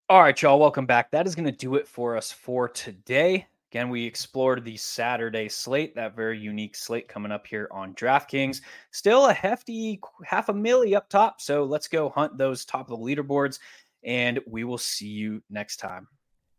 All 0.06 0.20
right, 0.20 0.40
y'all, 0.40 0.60
welcome 0.60 0.86
back. 0.86 1.10
That 1.10 1.26
is 1.26 1.34
going 1.34 1.46
to 1.46 1.52
do 1.52 1.74
it 1.74 1.88
for 1.88 2.16
us 2.16 2.30
for 2.30 2.68
today. 2.68 3.46
Again, 3.74 3.88
we 3.88 4.04
explored 4.04 4.64
the 4.64 4.76
Saturday 4.76 5.48
slate, 5.48 5.96
that 5.96 6.14
very 6.14 6.38
unique 6.38 6.76
slate 6.76 7.08
coming 7.08 7.32
up 7.32 7.44
here 7.44 7.66
on 7.72 7.92
DraftKings. 7.94 8.60
Still 8.92 9.26
a 9.26 9.32
hefty 9.32 9.98
half 10.24 10.48
a 10.48 10.54
milli 10.54 10.94
up 10.94 11.08
top. 11.08 11.40
So 11.40 11.64
let's 11.64 11.88
go 11.88 12.08
hunt 12.08 12.38
those 12.38 12.64
top 12.64 12.88
of 12.88 12.96
the 12.96 13.04
leaderboards, 13.04 13.58
and 14.04 14.38
we 14.46 14.62
will 14.62 14.78
see 14.78 15.08
you 15.08 15.42
next 15.50 15.78
time. 15.78 16.06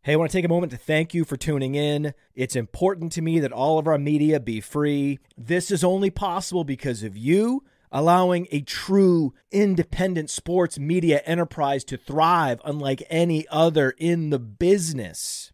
Hey, 0.02 0.12
I 0.12 0.16
want 0.18 0.30
to 0.30 0.38
take 0.38 0.44
a 0.44 0.50
moment 0.50 0.74
to 0.74 0.78
thank 0.78 1.14
you 1.14 1.24
for 1.24 1.38
tuning 1.38 1.76
in. 1.76 2.14
It's 2.34 2.58
important 2.58 3.14
to 3.14 3.22
me 3.22 3.40
that 3.40 3.54
all 3.54 3.80
of 3.80 3.88
our 3.88 3.98
media 3.98 4.42
be 4.42 4.60
free. 4.60 5.20
This 5.38 5.72
is 5.72 5.86
only 5.86 6.10
possible 6.10 6.66
because 6.66 7.02
of 7.02 7.16
you 7.16 7.64
allowing 7.94 8.46
a 8.52 8.60
true 8.60 9.34
independent 9.54 10.30
sports 10.30 10.78
media 10.78 11.22
enterprise 11.26 11.86
to 11.86 11.96
thrive 11.96 12.60
unlike 12.66 13.04
any 13.10 13.48
other 13.48 13.92
in 13.98 14.32
the 14.32 14.40
business. 14.40 15.54